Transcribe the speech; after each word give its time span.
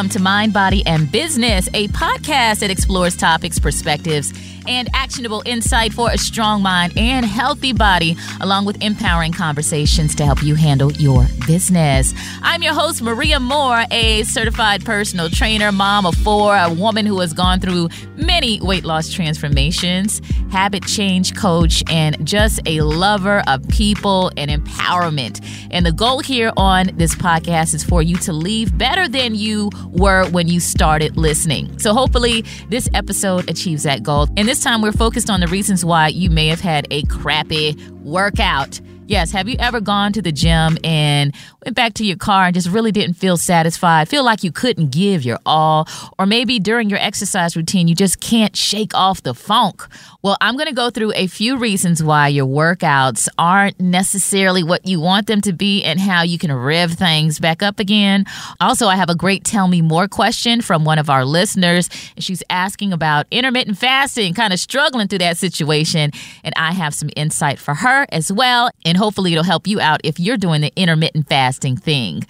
Welcome 0.00 0.12
to 0.12 0.22
Mind, 0.22 0.54
Body, 0.54 0.82
and 0.86 1.12
Business, 1.12 1.68
a 1.74 1.86
podcast 1.88 2.60
that 2.60 2.70
explores 2.70 3.14
topics, 3.14 3.58
perspectives, 3.58 4.32
and 4.66 4.88
actionable 4.94 5.42
insight 5.44 5.92
for 5.92 6.10
a 6.10 6.16
strong 6.16 6.62
mind 6.62 6.96
and 6.96 7.26
healthy 7.26 7.72
body, 7.72 8.16
along 8.40 8.64
with 8.64 8.80
empowering 8.82 9.32
conversations 9.32 10.14
to 10.14 10.24
help 10.24 10.42
you 10.42 10.54
handle 10.54 10.92
your 10.92 11.26
business. 11.46 12.14
I'm 12.40 12.62
your 12.62 12.72
host, 12.72 13.02
Maria 13.02 13.40
Moore, 13.40 13.84
a 13.90 14.22
certified 14.22 14.84
personal 14.84 15.28
trainer, 15.28 15.72
mom 15.72 16.06
of 16.06 16.14
four, 16.14 16.56
a 16.56 16.72
woman 16.72 17.04
who 17.04 17.20
has 17.20 17.32
gone 17.32 17.60
through 17.60 17.88
many 18.16 18.60
weight 18.60 18.84
loss 18.84 19.10
transformations, 19.10 20.22
habit 20.50 20.86
change 20.86 21.36
coach, 21.36 21.82
and 21.90 22.26
just 22.26 22.60
a 22.66 22.80
lover 22.80 23.42
of 23.46 23.66
people 23.68 24.30
and 24.36 24.50
empowerment. 24.50 25.44
And 25.70 25.84
the 25.84 25.92
goal 25.92 26.20
here 26.20 26.52
on 26.56 26.90
this 26.94 27.14
podcast 27.14 27.74
is 27.74 27.84
for 27.84 28.02
you 28.02 28.16
to 28.18 28.32
leave 28.32 28.76
better 28.76 29.08
than 29.08 29.34
you 29.34 29.70
were 29.92 30.28
when 30.30 30.48
you 30.48 30.60
started 30.60 31.16
listening. 31.16 31.78
So 31.78 31.92
hopefully, 31.92 32.44
this 32.68 32.88
episode 32.94 33.48
achieves 33.50 33.82
that 33.84 34.02
goal. 34.02 34.28
And 34.36 34.48
this 34.48 34.62
time, 34.62 34.82
we're 34.82 34.92
focused 34.92 35.30
on 35.30 35.40
the 35.40 35.46
reasons 35.48 35.84
why 35.84 36.08
you 36.08 36.30
may 36.30 36.48
have 36.48 36.60
had 36.60 36.86
a 36.90 37.02
crappy 37.04 37.76
workout. 38.02 38.80
Yes, 39.10 39.32
have 39.32 39.48
you 39.48 39.56
ever 39.58 39.80
gone 39.80 40.12
to 40.12 40.22
the 40.22 40.30
gym 40.30 40.78
and 40.84 41.34
went 41.64 41.74
back 41.74 41.94
to 41.94 42.04
your 42.04 42.16
car 42.16 42.44
and 42.44 42.54
just 42.54 42.68
really 42.68 42.92
didn't 42.92 43.14
feel 43.14 43.36
satisfied, 43.36 44.08
feel 44.08 44.22
like 44.22 44.44
you 44.44 44.52
couldn't 44.52 44.92
give 44.92 45.24
your 45.24 45.40
all, 45.44 45.88
or 46.16 46.26
maybe 46.26 46.60
during 46.60 46.88
your 46.88 47.00
exercise 47.00 47.56
routine 47.56 47.88
you 47.88 47.96
just 47.96 48.20
can't 48.20 48.54
shake 48.54 48.94
off 48.94 49.24
the 49.24 49.34
funk? 49.34 49.82
Well, 50.22 50.36
I'm 50.40 50.54
going 50.54 50.68
to 50.68 50.74
go 50.74 50.90
through 50.90 51.12
a 51.16 51.26
few 51.26 51.56
reasons 51.56 52.04
why 52.04 52.28
your 52.28 52.46
workouts 52.46 53.26
aren't 53.36 53.80
necessarily 53.80 54.62
what 54.62 54.86
you 54.86 55.00
want 55.00 55.26
them 55.26 55.40
to 55.40 55.52
be 55.52 55.82
and 55.82 55.98
how 55.98 56.22
you 56.22 56.38
can 56.38 56.52
rev 56.52 56.92
things 56.92 57.40
back 57.40 57.64
up 57.64 57.80
again. 57.80 58.26
Also, 58.60 58.86
I 58.86 58.94
have 58.94 59.10
a 59.10 59.16
great 59.16 59.42
tell 59.42 59.66
me 59.66 59.82
more 59.82 60.06
question 60.06 60.60
from 60.60 60.84
one 60.84 61.00
of 61.00 61.10
our 61.10 61.24
listeners, 61.24 61.90
and 62.14 62.24
she's 62.24 62.44
asking 62.48 62.92
about 62.92 63.26
intermittent 63.32 63.76
fasting, 63.76 64.34
kind 64.34 64.52
of 64.52 64.60
struggling 64.60 65.08
through 65.08 65.18
that 65.18 65.36
situation, 65.36 66.12
and 66.44 66.54
I 66.54 66.74
have 66.74 66.94
some 66.94 67.10
insight 67.16 67.58
for 67.58 67.74
her 67.74 68.06
as 68.12 68.30
well. 68.30 68.70
And 68.84 68.99
hopefully 69.00 69.32
it'll 69.32 69.42
help 69.42 69.66
you 69.66 69.80
out 69.80 70.00
if 70.04 70.20
you're 70.20 70.36
doing 70.36 70.60
the 70.60 70.72
intermittent 70.76 71.26
fasting 71.26 71.76
thing. 71.76 72.22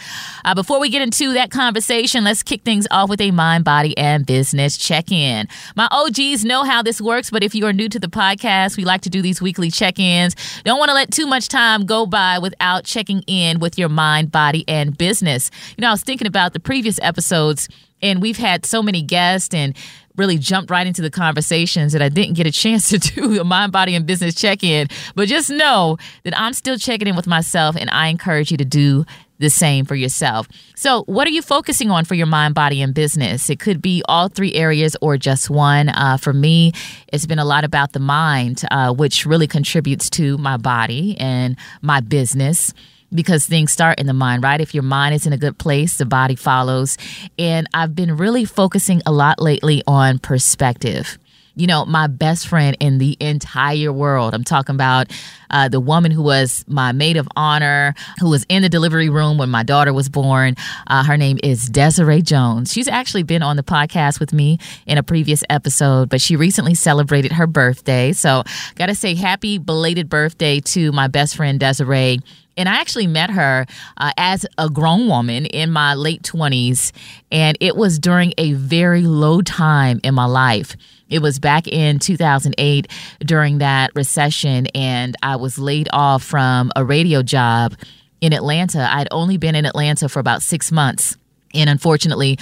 Uh, 0.44 0.54
before 0.54 0.80
we 0.80 0.88
get 0.88 1.02
into 1.02 1.32
that 1.34 1.50
conversation, 1.50 2.22
let's 2.22 2.42
kick 2.42 2.62
things 2.62 2.86
off 2.90 3.10
with 3.10 3.20
a 3.20 3.32
mind, 3.32 3.64
body, 3.64 3.96
and 3.98 4.24
business 4.24 4.78
check 4.78 5.10
in. 5.10 5.48
My 5.74 5.88
OGs 5.90 6.44
know 6.44 6.62
how 6.62 6.82
this 6.82 7.00
works, 7.00 7.28
but 7.30 7.42
if 7.42 7.54
you 7.54 7.66
are 7.66 7.72
new 7.72 7.88
to 7.88 7.98
the 7.98 8.06
podcast, 8.06 8.76
we 8.76 8.84
like 8.84 9.00
to 9.02 9.10
do 9.10 9.20
these 9.20 9.42
weekly 9.42 9.70
check 9.70 9.98
ins. 9.98 10.36
Don't 10.64 10.78
want 10.78 10.90
to 10.90 10.94
let 10.94 11.10
too 11.10 11.26
much 11.26 11.48
time 11.48 11.84
go 11.84 12.06
by 12.06 12.38
without 12.38 12.84
checking 12.84 13.22
in 13.22 13.58
with 13.58 13.76
your 13.76 13.88
mind, 13.88 14.30
body, 14.30 14.64
and 14.68 14.96
business. 14.96 15.50
You 15.76 15.82
know, 15.82 15.88
I 15.88 15.92
was 15.92 16.02
thinking 16.02 16.28
about 16.28 16.52
the 16.52 16.60
previous 16.60 17.00
episodes 17.02 17.68
and 18.02 18.22
we've 18.22 18.36
had 18.36 18.64
so 18.64 18.82
many 18.82 19.02
guests 19.02 19.54
and 19.54 19.76
really 20.16 20.38
jumped 20.38 20.70
right 20.70 20.86
into 20.86 21.02
the 21.02 21.10
conversations 21.10 21.92
that 21.92 22.02
I 22.02 22.08
didn't 22.08 22.34
get 22.34 22.46
a 22.46 22.52
chance 22.52 22.88
to 22.90 22.98
do 22.98 23.40
a 23.40 23.44
mind, 23.44 23.72
body, 23.72 23.94
and 23.94 24.06
business 24.06 24.34
check 24.34 24.62
in. 24.62 24.88
But 25.14 25.28
just 25.28 25.50
know 25.50 25.98
that 26.24 26.38
I'm 26.38 26.52
still 26.52 26.76
checking 26.76 27.08
in 27.08 27.16
with 27.16 27.26
myself, 27.26 27.76
and 27.76 27.90
I 27.90 28.08
encourage 28.08 28.50
you 28.50 28.56
to 28.58 28.64
do 28.64 29.04
the 29.38 29.50
same 29.50 29.86
for 29.86 29.94
yourself. 29.94 30.46
So, 30.76 31.02
what 31.04 31.26
are 31.26 31.30
you 31.30 31.42
focusing 31.42 31.90
on 31.90 32.04
for 32.04 32.14
your 32.14 32.26
mind, 32.26 32.54
body, 32.54 32.82
and 32.82 32.94
business? 32.94 33.48
It 33.48 33.58
could 33.58 33.80
be 33.80 34.02
all 34.06 34.28
three 34.28 34.54
areas 34.54 34.96
or 35.00 35.16
just 35.16 35.50
one. 35.50 35.88
Uh, 35.88 36.18
for 36.18 36.32
me, 36.32 36.72
it's 37.12 37.26
been 37.26 37.38
a 37.38 37.44
lot 37.44 37.64
about 37.64 37.92
the 37.92 38.00
mind, 38.00 38.62
uh, 38.70 38.92
which 38.92 39.24
really 39.26 39.46
contributes 39.46 40.10
to 40.10 40.36
my 40.38 40.56
body 40.56 41.16
and 41.18 41.56
my 41.80 42.00
business 42.00 42.74
because 43.12 43.46
things 43.46 43.72
start 43.72 43.98
in 43.98 44.06
the 44.06 44.12
mind, 44.12 44.42
right? 44.42 44.60
If 44.60 44.74
your 44.74 44.82
mind 44.82 45.14
is 45.14 45.26
in 45.26 45.32
a 45.32 45.38
good 45.38 45.58
place, 45.58 45.96
the 45.96 46.06
body 46.06 46.36
follows. 46.36 46.96
And 47.38 47.66
I've 47.74 47.94
been 47.94 48.16
really 48.16 48.44
focusing 48.44 49.02
a 49.06 49.12
lot 49.12 49.40
lately 49.40 49.82
on 49.86 50.18
perspective. 50.18 51.18
You 51.56 51.66
know, 51.66 51.84
my 51.84 52.06
best 52.06 52.46
friend 52.46 52.76
in 52.80 52.98
the 52.98 53.16
entire 53.20 53.92
world. 53.92 54.34
I'm 54.34 54.44
talking 54.44 54.74
about 54.74 55.08
uh, 55.50 55.68
the 55.68 55.80
woman 55.80 56.12
who 56.12 56.22
was 56.22 56.64
my 56.68 56.92
maid 56.92 57.16
of 57.16 57.28
honor, 57.34 57.94
who 58.20 58.30
was 58.30 58.46
in 58.48 58.62
the 58.62 58.68
delivery 58.68 59.08
room 59.08 59.36
when 59.36 59.50
my 59.50 59.64
daughter 59.64 59.92
was 59.92 60.08
born. 60.08 60.54
Uh, 60.86 61.02
her 61.02 61.16
name 61.16 61.38
is 61.42 61.68
Desiree 61.68 62.22
Jones. 62.22 62.72
She's 62.72 62.86
actually 62.86 63.24
been 63.24 63.42
on 63.42 63.56
the 63.56 63.64
podcast 63.64 64.20
with 64.20 64.32
me 64.32 64.58
in 64.86 64.96
a 64.96 65.02
previous 65.02 65.42
episode, 65.50 66.08
but 66.08 66.20
she 66.20 66.36
recently 66.36 66.74
celebrated 66.74 67.32
her 67.32 67.48
birthday. 67.48 68.12
So, 68.12 68.44
got 68.76 68.86
to 68.86 68.94
say 68.94 69.14
happy 69.14 69.58
belated 69.58 70.08
birthday 70.08 70.60
to 70.60 70.92
my 70.92 71.08
best 71.08 71.36
friend 71.36 71.58
Desiree. 71.58 72.20
And 72.60 72.68
I 72.68 72.74
actually 72.74 73.06
met 73.06 73.30
her 73.30 73.64
uh, 73.96 74.12
as 74.18 74.44
a 74.58 74.68
grown 74.68 75.08
woman 75.08 75.46
in 75.46 75.70
my 75.70 75.94
late 75.94 76.22
20s. 76.22 76.92
And 77.32 77.56
it 77.58 77.74
was 77.74 77.98
during 77.98 78.34
a 78.36 78.52
very 78.52 79.00
low 79.00 79.40
time 79.40 79.98
in 80.04 80.14
my 80.14 80.26
life. 80.26 80.76
It 81.08 81.22
was 81.22 81.38
back 81.38 81.66
in 81.66 81.98
2008 81.98 82.86
during 83.20 83.58
that 83.58 83.92
recession, 83.94 84.66
and 84.74 85.16
I 85.22 85.36
was 85.36 85.58
laid 85.58 85.88
off 85.92 86.22
from 86.22 86.70
a 86.76 86.84
radio 86.84 87.22
job 87.22 87.76
in 88.20 88.34
Atlanta. 88.34 88.86
I'd 88.92 89.08
only 89.10 89.38
been 89.38 89.54
in 89.54 89.64
Atlanta 89.64 90.10
for 90.10 90.20
about 90.20 90.42
six 90.42 90.70
months. 90.70 91.16
And 91.54 91.70
unfortunately, 91.70 92.38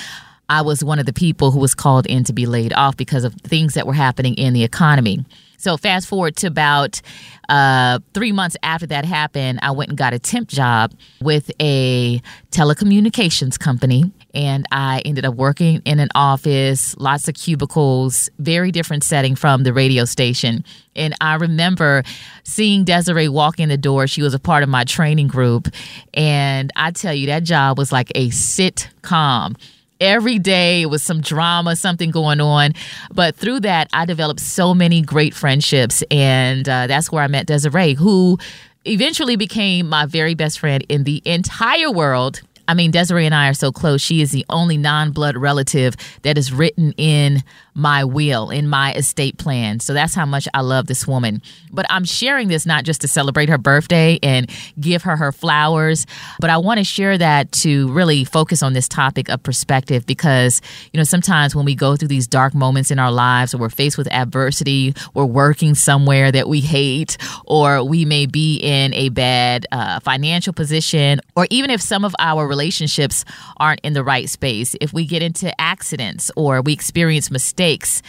I 0.49 0.63
was 0.63 0.83
one 0.83 0.99
of 0.99 1.07
the 1.07 1.13
people 1.13 1.53
who 1.53 1.61
was 1.61 1.77
called 1.77 2.07
in 2.07 2.25
to 2.25 2.33
be 2.33 2.45
laid 2.45 2.73
off 2.73 2.97
because 2.97 3.23
of 3.23 3.35
things 3.35 3.75
that 3.75 3.87
were 3.87 3.95
happening 3.95 4.35
in 4.35 4.53
the 4.53 4.65
economy. 4.65 5.25
So 5.59 5.77
fast 5.77 6.07
forward 6.07 6.37
to 6.37 6.47
about 6.47 7.01
uh, 7.49 7.99
three 8.15 8.31
months 8.33 8.57
after 8.63 8.87
that 8.87 9.05
happened, 9.05 9.59
I 9.61 9.73
went 9.73 9.91
and 9.91 9.99
got 9.99 10.15
a 10.15 10.19
temp 10.19 10.49
job 10.49 10.95
with 11.21 11.51
a 11.61 12.21
telecommunications 12.51 13.59
company. 13.59 14.11
And 14.35 14.67
I 14.71 15.03
ended 15.05 15.25
up 15.25 15.35
working 15.35 15.83
in 15.85 15.99
an 15.99 16.11
office, 16.15 16.97
lots 16.99 17.27
of 17.27 17.35
cubicles, 17.35 18.31
very 18.39 18.71
different 18.71 19.03
setting 19.03 19.35
from 19.35 19.65
the 19.65 19.73
radio 19.73 20.05
station. 20.05 20.65
And 20.95 21.15
I 21.21 21.35
remember 21.35 22.05
seeing 22.45 22.85
Desiree 22.85 23.29
walk 23.29 23.59
in 23.59 23.69
the 23.69 23.77
door. 23.77 24.07
She 24.07 24.23
was 24.23 24.35
a 24.35 24.39
part 24.39 24.63
of 24.63 24.69
my 24.69 24.85
training 24.85 25.29
group. 25.29 25.69
And 26.15 26.71
I 26.77 26.93
tell 26.93 27.15
you, 27.15 27.27
that 27.27 27.43
job 27.43 27.79
was 27.79 27.91
like 27.91 28.13
a 28.15 28.29
sitcom 28.29 29.57
every 30.01 30.39
day 30.39 30.83
it 30.83 30.87
was 30.87 31.03
some 31.03 31.21
drama 31.21 31.77
something 31.77 32.11
going 32.11 32.41
on. 32.41 32.73
But 33.13 33.37
through 33.37 33.61
that 33.61 33.89
i 33.93 34.05
developed 34.05 34.41
so 34.41 34.75
many 34.75 35.03
great 35.03 35.35
friendships. 35.35 36.03
And 36.11 36.69
uh, 36.69 36.87
that's 36.87 37.11
where 37.11 37.23
i 37.23 37.27
met 37.27 37.47
desiree 37.47 37.95
who 37.95 38.39
eventually 38.85 39.37
became 39.37 39.89
my 39.89 40.07
very 40.07 40.35
best 40.35 40.59
friend 40.59 40.85
in 40.89 41.05
the 41.05 41.21
entire 41.25 41.91
world 41.91 42.43
I 42.69 42.75
mean, 42.75 42.91
Desiree 42.91 43.27
and 43.27 43.35
I 43.35 43.49
are 43.49 43.55
so 43.55 43.73
close. 43.73 44.01
She 44.01 44.21
is 44.21 44.31
the 44.31 44.45
only 44.51 44.77
non 44.77 45.11
blood 45.11 45.37
relative 45.37 45.97
that 46.23 46.39
is 46.39 46.53
written 46.53 46.93
in 46.97 47.43
my 47.75 48.05
will, 48.05 48.51
in 48.51 48.69
my 48.69 48.93
estate 48.95 49.39
plan. 49.39 49.79
So 49.79 49.95
that's 49.95 50.13
how 50.13 50.27
much 50.27 50.49
I 50.53 50.61
love 50.61 50.89
this 50.89 51.07
woman. 51.07 51.41
But 51.71 51.87
I'm 51.89 52.05
sharing 52.05 52.49
this 52.49 52.67
not 52.67 52.85
just 52.85 53.01
to 53.03 53.09
celebrate 53.09 53.49
her 53.49 53.57
birthday 53.57 54.19
and 54.21 54.51
give 54.81 55.03
her 55.05 55.17
her 55.17 55.31
flowers, 55.31 56.05
but 56.41 56.51
I 56.51 56.59
want 56.59 56.79
to 56.79 56.85
share 56.85 57.17
that 57.17 57.53
to 57.53 57.91
really 57.93 58.25
focus 58.25 58.65
on 58.65 58.73
this 58.73 58.89
topic 58.89 59.29
of 59.29 59.43
perspective 59.45 60.07
because, 60.07 60.61
you 60.93 60.99
know, 60.99 61.05
sometimes 61.05 61.55
when 61.55 61.65
we 61.65 61.77
go 61.77 61.95
through 61.95 62.09
these 62.09 62.27
dark 62.27 62.53
moments 62.53 62.91
in 62.91 62.99
our 62.99 63.13
lives 63.13 63.55
or 63.55 63.59
we're 63.59 63.69
faced 63.71 63.97
with 63.97 64.13
adversity, 64.13 64.93
we're 65.15 65.25
working 65.25 65.77
somewhere 65.77 66.33
that 66.33 66.49
we 66.49 66.61
hate, 66.61 67.17
or 67.47 67.85
we 67.85 68.05
may 68.05 68.27
be 68.27 68.57
in 68.57 68.93
a 68.95 69.09
bad 69.11 69.67
uh, 69.71 70.01
financial 70.01 70.53
position, 70.53 71.21
or 71.37 71.47
even 71.51 71.71
if 71.71 71.81
some 71.81 72.05
of 72.05 72.15
our 72.19 72.49
relationships 72.59 73.25
aren't 73.59 73.81
in 73.83 73.93
the 73.93 74.03
right 74.03 74.29
space, 74.29 74.75
if 74.81 74.93
we 74.93 75.07
get 75.07 75.23
into 75.23 75.49
accidents 75.61 76.29
or 76.35 76.61
we 76.61 76.73
experience 76.73 77.31
mistakes, 77.31 78.03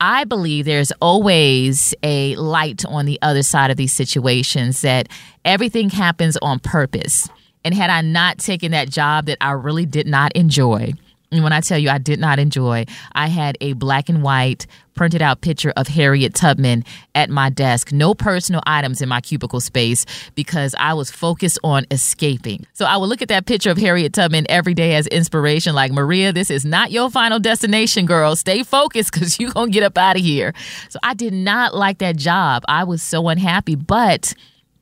I 0.00 0.24
believe 0.24 0.64
there's 0.64 0.90
always 1.00 1.94
a 2.02 2.34
light 2.34 2.84
on 2.84 3.06
the 3.06 3.20
other 3.22 3.44
side 3.44 3.70
of 3.70 3.76
these 3.76 3.92
situations 3.92 4.80
that 4.80 5.08
everything 5.44 5.90
happens 5.90 6.36
on 6.42 6.58
purpose. 6.58 7.28
And 7.64 7.72
had 7.72 7.88
I 7.88 8.00
not 8.00 8.38
taken 8.38 8.72
that 8.72 8.90
job 8.90 9.26
that 9.26 9.38
I 9.40 9.52
really 9.52 9.86
did 9.86 10.08
not 10.08 10.32
enjoy, 10.32 10.94
And 11.34 11.42
when 11.42 11.52
I 11.52 11.60
tell 11.60 11.78
you 11.78 11.90
I 11.90 11.98
did 11.98 12.20
not 12.20 12.38
enjoy, 12.38 12.84
I 13.12 13.26
had 13.26 13.58
a 13.60 13.72
black 13.72 14.08
and 14.08 14.22
white 14.22 14.66
printed 14.94 15.20
out 15.20 15.40
picture 15.40 15.72
of 15.76 15.88
Harriet 15.88 16.34
Tubman 16.34 16.84
at 17.16 17.28
my 17.28 17.50
desk. 17.50 17.90
No 17.90 18.14
personal 18.14 18.62
items 18.66 19.02
in 19.02 19.08
my 19.08 19.20
cubicle 19.20 19.60
space 19.60 20.06
because 20.36 20.76
I 20.78 20.94
was 20.94 21.10
focused 21.10 21.58
on 21.64 21.86
escaping. 21.90 22.64
So 22.72 22.84
I 22.84 22.96
would 22.96 23.08
look 23.08 23.20
at 23.20 23.28
that 23.28 23.46
picture 23.46 23.70
of 23.70 23.78
Harriet 23.78 24.12
Tubman 24.12 24.46
every 24.48 24.74
day 24.74 24.94
as 24.94 25.08
inspiration 25.08 25.74
like, 25.74 25.90
Maria, 25.90 26.32
this 26.32 26.50
is 26.50 26.64
not 26.64 26.92
your 26.92 27.10
final 27.10 27.40
destination, 27.40 28.06
girl. 28.06 28.36
Stay 28.36 28.62
focused 28.62 29.12
because 29.12 29.40
you're 29.40 29.50
going 29.50 29.70
to 29.70 29.72
get 29.72 29.82
up 29.82 29.98
out 29.98 30.14
of 30.16 30.22
here. 30.22 30.54
So 30.88 31.00
I 31.02 31.14
did 31.14 31.32
not 31.32 31.74
like 31.74 31.98
that 31.98 32.16
job. 32.16 32.62
I 32.68 32.84
was 32.84 33.02
so 33.02 33.28
unhappy. 33.28 33.74
But 33.74 34.34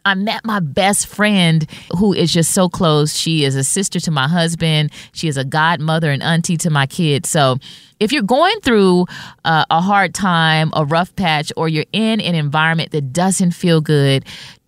I 0.05 0.15
met 0.15 0.45
my 0.45 0.61
best 0.61 1.07
friend 1.07 1.67
who 1.97 2.13
is 2.13 2.33
just 2.33 2.53
so 2.53 2.69
close. 2.69 3.17
She 3.17 3.45
is 3.45 3.55
a 3.55 3.65
sister 3.65 4.01
to 4.01 4.11
my 4.11 4.29
husband. 4.29 4.91
She 5.13 5.29
is 5.29 5.37
a 5.37 5.45
godmother 5.45 6.11
and 6.11 6.23
auntie 6.23 6.57
to 6.59 6.71
my 6.71 6.87
kids. 6.87 7.29
So 7.29 7.59
if 8.01 8.11
you're 8.13 8.23
going 8.23 8.59
through 8.61 9.07
uh, 9.45 9.65
a 9.71 9.81
hard 9.81 10.15
time, 10.15 10.73
a 10.75 10.85
rough 10.85 11.15
patch, 11.15 11.53
or 11.57 11.69
you're 11.69 11.85
in 11.93 12.21
an 12.21 12.35
environment 12.35 12.91
that 12.91 13.13
doesn't 13.13 13.53
feel 13.53 13.81
good, 13.81 14.25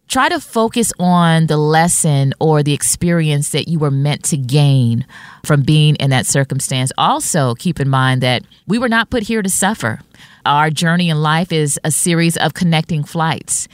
try 0.07 0.29
to 0.29 0.39
focus 0.39 0.93
on 1.01 1.49
the 1.49 1.57
lesson 1.57 2.33
or 2.39 2.63
the 2.63 2.73
experience 2.73 3.51
that 3.51 3.67
you 3.67 3.79
were 3.81 3.91
meant 3.91 4.23
to 4.25 4.37
gain 4.37 5.05
from 5.45 5.63
being 5.63 5.97
in 5.97 6.11
that 6.11 6.27
circumstance. 6.27 6.93
Also, 6.97 7.55
keep 7.57 7.81
in 7.81 7.89
mind 7.89 8.23
that 8.23 8.45
we 8.69 8.79
were 8.79 8.89
not 8.89 9.11
put 9.11 9.25
here 9.25 9.43
to 9.43 9.51
suffer. 9.51 10.01
Our 10.47 10.71
journey 10.71 11.09
in 11.09 11.23
life 11.23 11.51
is 11.53 11.81
a 11.83 11.91
series 11.91 12.37
of 12.37 12.55
connecting 12.55 13.03
flights. 13.03 13.67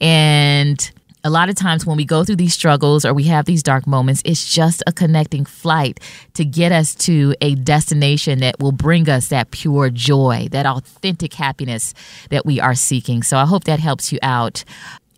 And 0.00 0.90
a 1.24 1.30
lot 1.30 1.48
of 1.48 1.54
times 1.54 1.86
when 1.86 1.96
we 1.96 2.04
go 2.04 2.24
through 2.24 2.36
these 2.36 2.54
struggles 2.54 3.04
or 3.04 3.14
we 3.14 3.24
have 3.24 3.44
these 3.44 3.62
dark 3.62 3.86
moments, 3.86 4.22
it's 4.24 4.52
just 4.52 4.82
a 4.86 4.92
connecting 4.92 5.44
flight 5.44 6.00
to 6.34 6.44
get 6.44 6.72
us 6.72 6.94
to 6.96 7.34
a 7.40 7.54
destination 7.54 8.40
that 8.40 8.58
will 8.58 8.72
bring 8.72 9.08
us 9.08 9.28
that 9.28 9.50
pure 9.52 9.88
joy, 9.90 10.48
that 10.50 10.66
authentic 10.66 11.34
happiness 11.34 11.94
that 12.30 12.44
we 12.44 12.58
are 12.60 12.74
seeking. 12.74 13.22
So 13.22 13.36
I 13.36 13.46
hope 13.46 13.64
that 13.64 13.78
helps 13.78 14.12
you 14.12 14.18
out 14.22 14.64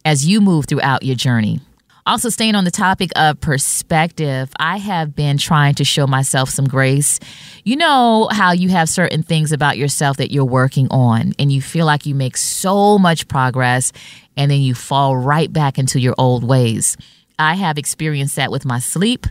as 0.04 0.26
you 0.26 0.40
move 0.40 0.66
throughout 0.66 1.02
your 1.02 1.16
journey. 1.16 1.60
Also, 2.06 2.28
staying 2.28 2.54
on 2.54 2.64
the 2.64 2.70
topic 2.70 3.10
of 3.16 3.40
perspective, 3.40 4.50
I 4.58 4.76
have 4.76 5.16
been 5.16 5.38
trying 5.38 5.74
to 5.76 5.84
show 5.84 6.06
myself 6.06 6.50
some 6.50 6.66
grace. 6.66 7.18
You 7.64 7.76
know 7.76 8.28
how 8.30 8.52
you 8.52 8.68
have 8.68 8.90
certain 8.90 9.22
things 9.22 9.52
about 9.52 9.78
yourself 9.78 10.18
that 10.18 10.30
you're 10.30 10.44
working 10.44 10.86
on, 10.90 11.32
and 11.38 11.50
you 11.50 11.62
feel 11.62 11.86
like 11.86 12.04
you 12.04 12.14
make 12.14 12.36
so 12.36 12.98
much 12.98 13.26
progress, 13.26 13.90
and 14.36 14.50
then 14.50 14.60
you 14.60 14.74
fall 14.74 15.16
right 15.16 15.50
back 15.50 15.78
into 15.78 15.98
your 15.98 16.14
old 16.18 16.44
ways. 16.44 16.98
I 17.38 17.54
have 17.54 17.78
experienced 17.78 18.36
that 18.36 18.50
with 18.50 18.66
my 18.66 18.80
sleep. 18.80 19.26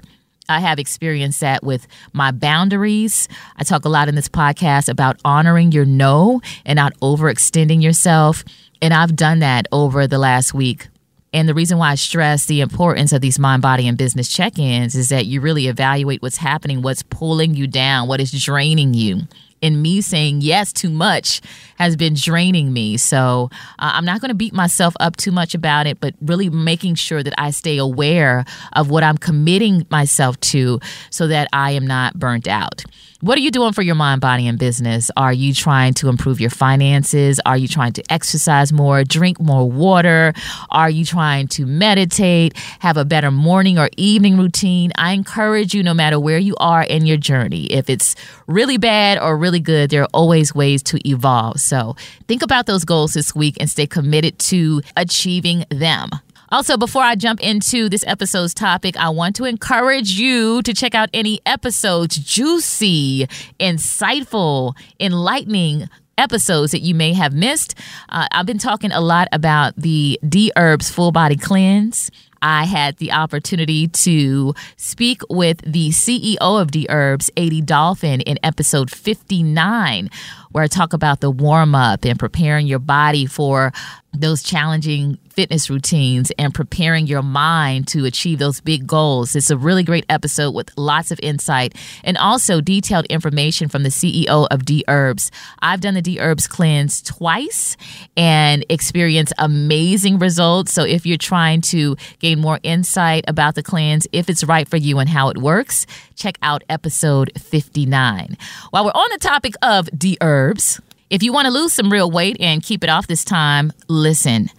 I 0.50 0.60
have 0.60 0.80
experienced 0.80 1.42
that 1.42 1.64
with 1.64 1.88
my 2.12 2.32
boundaries. 2.32 3.30
I 3.56 3.66
talk 3.66 3.86
a 3.86 3.90
lot 3.90 4.10
in 4.10 4.16
this 4.16 4.30
podcast 4.30 4.90
about 4.90 5.20
honoring 5.24 5.72
your 5.72 5.86
no 5.86 6.42
and 6.66 6.78
not 6.78 6.98
overextending 7.02 7.84
yourself. 7.84 8.44
And 8.82 8.96
I've 8.96 9.16
done 9.16 9.40
that 9.40 9.68
over 9.72 10.08
the 10.08 10.18
last 10.18 10.56
week. 10.56 10.88
And 11.34 11.50
the 11.50 11.54
reason 11.56 11.80
why 11.80 11.92
I 11.92 11.96
stress 11.96 12.46
the 12.46 12.62
importance 12.62 13.12
of 13.12 13.22
these 13.22 13.40
mind, 13.40 13.64
body, 13.64 13.88
and 13.88 13.98
business 13.98 14.30
check 14.30 14.60
ins 14.60 14.96
is 14.96 15.10
that 15.10 15.26
you 15.26 15.42
really 15.42 15.68
evaluate 15.68 16.22
what's 16.22 16.38
happening, 16.38 16.84
what's 16.84 17.02
pulling 17.04 17.56
you 17.56 17.66
down, 17.66 18.08
what 18.08 18.22
is 18.22 18.32
draining 18.32 18.94
you. 18.94 19.22
And 19.64 19.82
me 19.82 20.02
saying 20.02 20.42
yes 20.42 20.74
too 20.74 20.90
much 20.90 21.42
has 21.78 21.96
been 21.96 22.16
draining 22.16 22.74
me. 22.74 22.98
So 22.98 23.50
uh, 23.80 23.92
I'm 23.96 24.04
not 24.04 24.20
going 24.20 24.30
to 24.30 24.36
beat 24.36 24.54
myself 24.54 24.94
up 25.00 25.16
too 25.16 25.32
much 25.32 25.56
about 25.56 25.88
it, 25.88 26.02
but 26.02 26.14
really 26.22 26.50
making 26.50 26.96
sure 26.96 27.24
that 27.24 27.34
I 27.38 27.52
stay 27.52 27.78
aware 27.78 28.44
of 28.74 28.90
what 28.90 29.04
I'm 29.04 29.18
committing 29.18 29.88
myself 29.90 30.38
to 30.42 30.82
so 31.10 31.28
that 31.28 31.48
I 31.54 31.72
am 31.72 31.88
not 31.88 32.20
burnt 32.20 32.48
out. 32.48 32.84
What 33.24 33.38
are 33.38 33.42
you 33.42 33.52
doing 33.52 33.72
for 33.72 33.84
your 33.84 33.96
mind, 33.96 34.20
body, 34.20 34.50
and 34.50 34.60
business? 34.60 35.10
Are 35.16 35.32
you 35.32 35.54
trying 35.54 35.94
to 35.94 36.10
improve 36.10 36.42
your 36.42 36.50
finances? 36.50 37.40
Are 37.46 37.56
you 37.56 37.70
trying 37.70 37.94
to 37.94 38.04
exercise 38.12 38.74
more, 38.74 39.06
drink 39.06 39.40
more 39.40 39.64
water? 39.72 40.34
Are 40.72 40.90
you 40.90 41.06
trying 41.06 41.48
to 41.48 41.66
meditate, 41.66 42.58
have 42.80 42.98
a 42.98 43.06
better 43.06 43.32
morning 43.32 43.80
or 43.80 43.90
evening 43.96 44.38
routine? 44.38 44.92
I 44.98 45.14
encourage 45.14 45.74
you, 45.74 45.84
no 45.84 45.94
matter 45.94 46.20
where 46.20 46.38
you 46.38 46.58
are 46.58 46.84
in 46.84 47.06
your 47.06 47.16
journey, 47.16 47.68
if 47.68 47.90
it's 47.90 48.18
really 48.48 48.78
bad 48.78 49.18
or 49.20 49.38
really 49.38 49.62
good, 49.62 49.90
there 49.90 50.02
are 50.02 50.10
always 50.14 50.54
ways 50.54 50.84
to 50.84 51.00
evolve. 51.08 51.62
So 51.62 51.96
think 52.28 52.42
about 52.42 52.66
those 52.66 52.84
goals 52.84 53.14
this 53.14 53.34
week 53.34 53.56
and 53.58 53.70
stay 53.70 53.88
committed 53.88 54.38
to 54.40 54.82
achieving 54.98 55.64
them. 55.70 56.10
Also, 56.54 56.78
before 56.78 57.02
I 57.02 57.16
jump 57.16 57.42
into 57.42 57.90
this 57.90 58.04
episode's 58.06 58.54
topic, 58.54 58.96
I 58.96 59.10
want 59.10 59.36
to 59.38 59.46
encourage 59.46 60.12
you 60.12 60.62
to 60.62 60.72
check 60.72 60.94
out 60.94 61.10
any 61.12 61.42
episodes, 61.48 62.16
juicy, 62.16 63.26
insightful, 63.60 64.76
enlightening 65.00 65.90
episodes 66.16 66.72
that 66.72 66.82
you 66.82 66.94
may 66.94 67.12
have 67.14 67.34
missed. 67.34 67.74
Uh, 68.10 68.28
I've 68.32 68.46
been 68.46 68.60
talking 68.60 68.92
a 68.92 69.02
lot 69.02 69.30
about 69.32 69.74
the 69.76 70.20
Dherbs 70.24 70.92
Full 70.92 71.12
Body 71.12 71.38
Cleanse. 71.38 72.12
I 72.44 72.66
had 72.66 72.98
the 72.98 73.14
opportunity 73.14 73.88
to 73.88 74.54
speak 74.76 75.22
with 75.30 75.60
the 75.66 75.90
CEO 75.90 76.38
of 76.40 76.72
Dherbs, 76.72 77.32
Adi 77.38 77.62
Dolphin, 77.62 78.22
in 78.22 78.38
episode 78.44 78.92
59, 78.92 80.10
where 80.54 80.64
I 80.64 80.68
talk 80.68 80.94
about 80.94 81.20
the 81.20 81.30
warm 81.30 81.76
up 81.76 82.06
and 82.06 82.18
preparing 82.18 82.66
your 82.66 82.80
body 82.80 83.26
for 83.26 83.74
those 84.14 84.44
challenging 84.44 85.18
fitness 85.30 85.70
routines 85.70 86.32
and 86.38 86.54
preparing 86.54 87.08
your 87.08 87.24
mind 87.24 87.88
to 87.88 88.06
achieve 88.06 88.38
those 88.38 88.62
big 88.62 88.86
goals. 88.86 89.36
It's 89.36 89.50
a 89.50 89.58
really 89.58 89.84
great 89.84 90.06
episode 90.08 90.52
with 90.52 90.70
lots 90.78 91.10
of 91.10 91.20
insight 91.24 91.74
and 92.04 92.16
also 92.20 92.62
detailed 92.62 93.08
information 93.08 93.68
from 93.68 93.82
the 93.82 93.90
CEO 93.90 94.48
of 94.52 94.62
Dherbs. 94.62 95.32
I've 95.60 95.82
done 95.82 95.96
the 95.96 96.04
Dherbs 96.04 96.48
cleanse 96.48 97.02
twice 97.02 97.76
and 98.16 98.64
experienced 98.70 99.34
amazing 99.40 100.20
results. 100.20 100.72
So 100.72 100.84
if 100.84 101.08
you're 101.08 101.18
trying 101.18 101.62
to 101.62 101.98
gain 102.20 102.40
more 102.40 102.60
insight 102.62 103.26
about 103.28 103.56
the 103.56 103.64
cleanse, 103.64 104.08
if 104.12 104.30
it's 104.30 104.44
right 104.44 104.68
for 104.68 104.78
you 104.78 105.00
and 105.00 105.10
how 105.10 105.30
it 105.30 105.40
works, 105.40 105.88
check 106.16 106.38
out 106.42 106.64
episode 106.70 107.32
59. 107.40 108.38
While 108.72 108.86
we're 108.86 108.92
on 108.92 109.10
the 109.12 109.20
topic 109.20 109.54
of 109.62 109.88
Dherbs, 109.88 110.80
if 111.10 111.22
you 111.22 111.32
want 111.32 111.46
to 111.46 111.52
lose 111.52 111.74
some 111.74 111.92
real 111.92 112.10
weight 112.10 112.38
and 112.40 112.64
keep 112.64 112.84
it 112.84 112.90
off 112.90 113.08
this 113.08 113.24
time, 113.24 113.72
listen. 113.88 114.50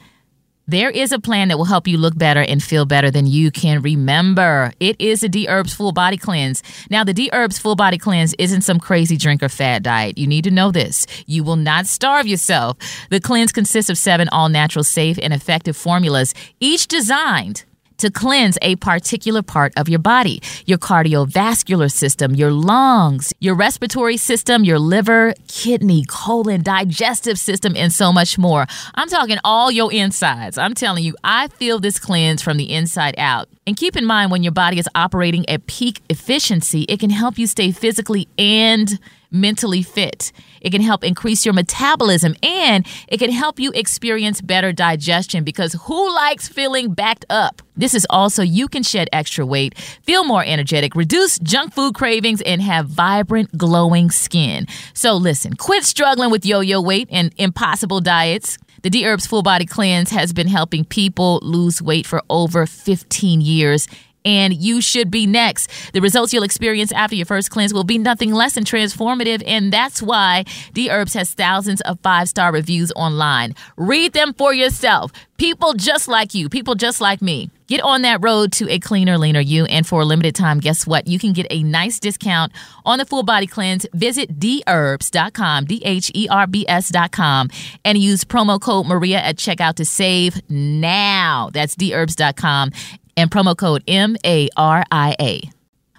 There 0.66 0.88
is 0.88 1.12
a 1.12 1.18
plan 1.18 1.49
that 1.49 1.58
will 1.58 1.66
help 1.66 1.87
you 1.87 1.99
look 1.99 2.16
better 2.16 2.40
and 2.40 2.62
feel 2.62 2.87
better 2.87 3.11
than 3.11 3.26
you 3.26 3.50
can 3.50 3.82
remember. 3.82 4.73
It 4.80 4.96
is 4.99 5.20
the 5.20 5.28
Dherbs 5.28 5.75
Full 5.75 5.92
Body 5.92 6.16
Cleanse. 6.16 6.62
Now, 6.88 7.04
the 7.04 7.12
Dherbs 7.12 7.61
Full 7.61 7.76
Body 7.76 7.99
Cleanse 7.99 8.32
isn't 8.38 8.62
some 8.62 8.80
crazy 8.80 9.18
drink 9.18 9.42
or 9.42 9.50
fat 9.50 9.82
diet. 9.82 10.16
You 10.16 10.26
need 10.26 10.44
to 10.44 10.50
know 10.50 10.70
this. 10.70 11.06
You 11.26 11.44
will 11.44 11.56
not 11.56 11.87
starve 11.87 12.26
yourself. 12.26 12.78
The 13.11 13.20
cleanse 13.20 13.52
consists 13.52 13.90
of 13.90 13.99
seven 13.99 14.30
all 14.30 14.49
natural, 14.49 14.84
safe, 14.84 15.18
and 15.23 15.34
effective 15.34 15.76
formulas, 15.76 16.32
each 16.61 16.88
designed 16.88 17.64
to 17.98 18.10
cleanse 18.10 18.58
a 18.62 18.76
particular 18.76 19.42
part 19.42 19.72
of 19.76 19.88
your 19.88 19.98
body 19.98 20.40
your 20.66 20.78
cardiovascular 20.78 21.90
system, 21.90 22.34
your 22.34 22.50
lungs, 22.50 23.32
your 23.40 23.54
respiratory 23.54 24.16
system, 24.16 24.64
your 24.64 24.78
liver, 24.78 25.34
kidney, 25.48 26.04
colon, 26.08 26.62
digestive 26.62 27.38
system, 27.38 27.74
and 27.76 27.92
so 27.92 28.12
much 28.12 28.38
more. 28.38 28.66
I'm 28.94 29.08
talking 29.08 29.38
all 29.44 29.70
your 29.70 29.92
insides. 29.92 30.58
I'm 30.58 30.74
telling 30.74 31.04
you, 31.04 31.14
I 31.22 31.48
feel 31.48 31.78
this 31.78 31.98
cleanse 31.98 32.42
from 32.42 32.56
the 32.56 32.72
inside 32.72 33.14
out. 33.18 33.48
And 33.66 33.76
keep 33.76 33.96
in 33.96 34.04
mind, 34.04 34.30
when 34.30 34.42
your 34.42 34.52
body 34.52 34.78
is 34.78 34.88
operating 34.94 35.48
at 35.48 35.66
peak 35.66 36.02
efficiency, 36.08 36.82
it 36.82 37.00
can 37.00 37.10
help 37.10 37.38
you 37.38 37.46
stay 37.46 37.72
physically 37.72 38.28
and 38.38 38.98
mentally 39.30 39.82
fit. 39.82 40.32
It 40.64 40.71
can 40.71 40.80
help 40.80 41.04
increase 41.04 41.44
your 41.44 41.52
metabolism 41.52 42.35
and 42.42 42.87
it 43.06 43.18
can 43.18 43.30
help 43.30 43.61
you 43.61 43.71
experience 43.73 44.40
better 44.40 44.73
digestion 44.73 45.44
because 45.44 45.75
who 45.85 46.12
likes 46.14 46.49
feeling 46.49 46.94
backed 46.94 47.26
up? 47.28 47.62
This 47.76 47.94
is 47.94 48.06
also 48.09 48.42
you 48.42 48.66
can 48.66 48.83
shed 48.83 49.09
extra 49.12 49.44
weight, 49.44 49.78
feel 50.02 50.25
more 50.25 50.42
energetic, 50.44 50.97
reduce 50.97 51.38
junk 51.38 51.75
food 51.75 51.94
cravings, 51.94 52.40
and 52.42 52.62
have 52.62 52.88
vibrant, 52.88 53.56
glowing 53.59 54.11
skin. 54.11 54.66
So 54.94 55.14
listen, 55.14 55.54
quit 55.54 55.85
struggling 55.85 56.30
with 56.30 56.47
yo 56.47 56.61
yo 56.61 56.80
weight 56.80 57.09
and 57.11 57.33
impossible 57.37 58.00
diets. 58.00 58.56
The 58.83 58.90
Dherbs 58.90 59.26
Full 59.26 59.42
Body 59.42 59.66
Cleanse 59.66 60.11
has 60.11 60.33
been 60.33 60.49
helping 60.49 60.85
people 60.85 61.40
lose 61.42 61.80
weight 61.80 62.06
for 62.06 62.23
over 62.28 62.66
15 62.66 63.40
years 63.40 63.87
and 64.25 64.54
you 64.54 64.81
should 64.81 65.11
be 65.11 65.26
next. 65.26 65.71
The 65.93 66.00
results 66.00 66.33
you'll 66.33 66.43
experience 66.43 66.93
after 66.93 67.16
your 67.16 67.26
first 67.26 67.50
cleanse 67.50 67.75
will 67.75 67.85
be 67.85 67.99
nothing 67.99 68.33
less 68.33 68.54
than 68.54 68.64
transformative, 68.64 69.43
and 69.47 69.73
that's 69.73 70.02
why 70.02 70.45
Dherbs 70.73 71.14
has 71.14 71.33
thousands 71.33 71.81
of 71.83 71.99
five 72.00 72.28
star 72.28 72.52
reviews 72.52 72.93
online. 72.97 73.54
Read 73.76 74.12
them 74.12 74.35
for 74.35 74.54
yourself. 74.54 75.12
People 75.37 75.75
just 75.75 76.07
like 76.07 76.35
you, 76.35 76.49
people 76.49 76.75
just 76.75 77.00
like 77.00 77.21
me. 77.21 77.50
Get 77.66 77.81
on 77.81 78.02
that 78.02 78.23
road 78.23 78.52
to 78.52 78.71
a 78.71 78.78
cleaner, 78.78 79.16
leaner 79.16 79.40
you. 79.40 79.64
And 79.64 79.87
for 79.87 80.02
a 80.02 80.04
limited 80.04 80.35
time, 80.35 80.61
guess 80.61 80.87
what? 80.87 81.07
You 81.07 81.19
can 81.19 81.33
get 81.33 81.47
a 81.50 81.62
nice 81.62 81.99
discount 81.99 82.52
on 82.85 82.99
the 82.99 83.07
full 83.07 83.23
body 83.23 83.47
cleanse. 83.47 83.87
Visit 83.95 84.38
dherbs.com, 84.38 85.64
D 85.64 85.83
H 85.85 86.11
E 86.14 86.28
R 86.28 86.47
B 86.47 86.66
S.com, 86.69 87.50
and 87.85 87.99
use 87.99 88.23
promo 88.23 88.61
code 88.61 88.87
Maria 88.87 89.19
at 89.19 89.37
checkout 89.37 89.76
to 89.76 89.85
save 89.85 90.40
now. 90.50 91.50
That's 91.52 91.75
dherbs.com 91.75 92.71
and 93.16 93.30
promo 93.30 93.56
code 93.56 93.83
M 93.87 94.16
A 94.25 94.49
R 94.56 94.85
I 94.90 95.16
A. 95.21 95.50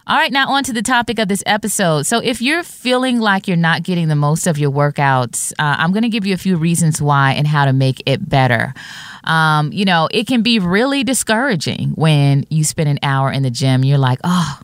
All 0.08 0.16
right, 0.16 0.32
now 0.32 0.50
on 0.50 0.64
to 0.66 0.72
the 0.72 0.84
topic 0.84 1.18
of 1.18 1.28
this 1.30 1.42
episode. 1.48 2.06
So, 2.06 2.20
if 2.20 2.40
you're 2.40 2.62
feeling 2.62 3.20
like 3.20 3.48
you're 3.48 3.58
not 3.58 3.82
getting 3.82 4.08
the 4.08 4.16
most 4.16 4.46
of 4.46 4.60
your 4.60 4.70
workouts, 4.70 5.52
uh, 5.54 5.78
I'm 5.80 5.92
going 5.94 6.04
to 6.04 6.10
give 6.10 6.28
you 6.28 6.36
a 6.36 6.38
few 6.38 6.58
reasons 6.58 7.02
why 7.02 7.32
and 7.32 7.48
how 7.48 7.66
to 7.66 7.74
make 7.74 8.04
it 8.06 8.30
better. 8.30 8.76
Um, 9.24 9.74
you 9.74 9.84
know, 9.84 10.08
it 10.12 10.28
can 10.28 10.44
be 10.44 10.60
really 10.60 11.04
discouraging 11.04 11.90
when 11.96 12.46
you 12.52 12.64
spend 12.64 12.88
an 12.88 13.00
hour 13.02 13.32
in 13.32 13.42
the 13.42 13.50
gym. 13.50 13.84
You're 13.84 13.98
like, 13.98 14.20
oh, 14.24 14.60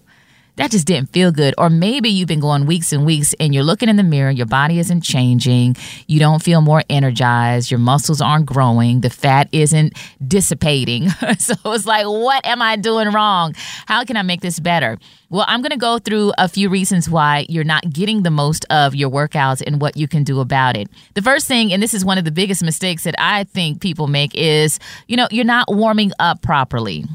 that 0.62 0.70
just 0.70 0.86
didn't 0.86 1.12
feel 1.12 1.32
good. 1.32 1.56
Or 1.58 1.72
maybe 1.72 2.10
you've 2.10 2.28
been 2.28 2.40
going 2.40 2.68
weeks 2.68 2.94
and 2.94 3.04
weeks 3.04 3.34
and 3.40 3.52
you're 3.52 3.64
looking 3.64 3.90
in 3.90 3.96
the 3.96 4.04
mirror, 4.04 4.30
your 4.30 4.46
body 4.46 4.78
isn't 4.78 5.02
changing, 5.02 5.76
you 6.06 6.20
don't 6.20 6.44
feel 6.44 6.62
more 6.62 6.84
energized, 6.88 7.72
your 7.72 7.80
muscles 7.80 8.22
aren't 8.22 8.46
growing, 8.46 9.02
the 9.02 9.10
fat 9.10 9.50
isn't 9.52 9.98
dissipating. 10.28 11.10
so 11.40 11.56
it's 11.66 11.88
like, 11.88 12.06
what 12.06 12.46
am 12.46 12.62
I 12.62 12.76
doing 12.76 13.10
wrong? 13.10 13.56
How 13.88 14.04
can 14.04 14.18
I 14.18 14.22
make 14.22 14.42
this 14.42 14.60
better? 14.60 15.00
Well, 15.32 15.46
I'm 15.48 15.62
going 15.62 15.72
to 15.72 15.78
go 15.78 15.98
through 15.98 16.34
a 16.38 16.48
few 16.48 16.70
reasons 16.70 17.10
why 17.10 17.48
you're 17.50 17.64
not 17.64 17.90
getting 17.90 18.22
the 18.22 18.30
most 18.30 18.64
of 18.70 18.94
your 18.94 19.10
workouts 19.10 19.64
and 19.66 19.82
what 19.82 19.98
you 19.98 20.08
can 20.08 20.24
do 20.24 20.42
about 20.42 20.78
it. 20.78 20.90
The 21.16 21.24
first 21.24 21.48
thing, 21.48 21.74
and 21.74 21.82
this 21.82 21.96
is 21.96 22.06
one 22.06 22.20
of 22.20 22.26
the 22.26 22.32
biggest 22.32 22.62
mistakes 22.62 23.06
that 23.06 23.16
I 23.18 23.46
think 23.46 23.82
people 23.82 24.06
make, 24.06 24.36
is 24.36 24.78
you 25.08 25.18
know, 25.18 25.28
you're 25.32 25.44
not 25.44 25.74
warming 25.74 26.12
up 26.20 26.44
properly. 26.44 27.06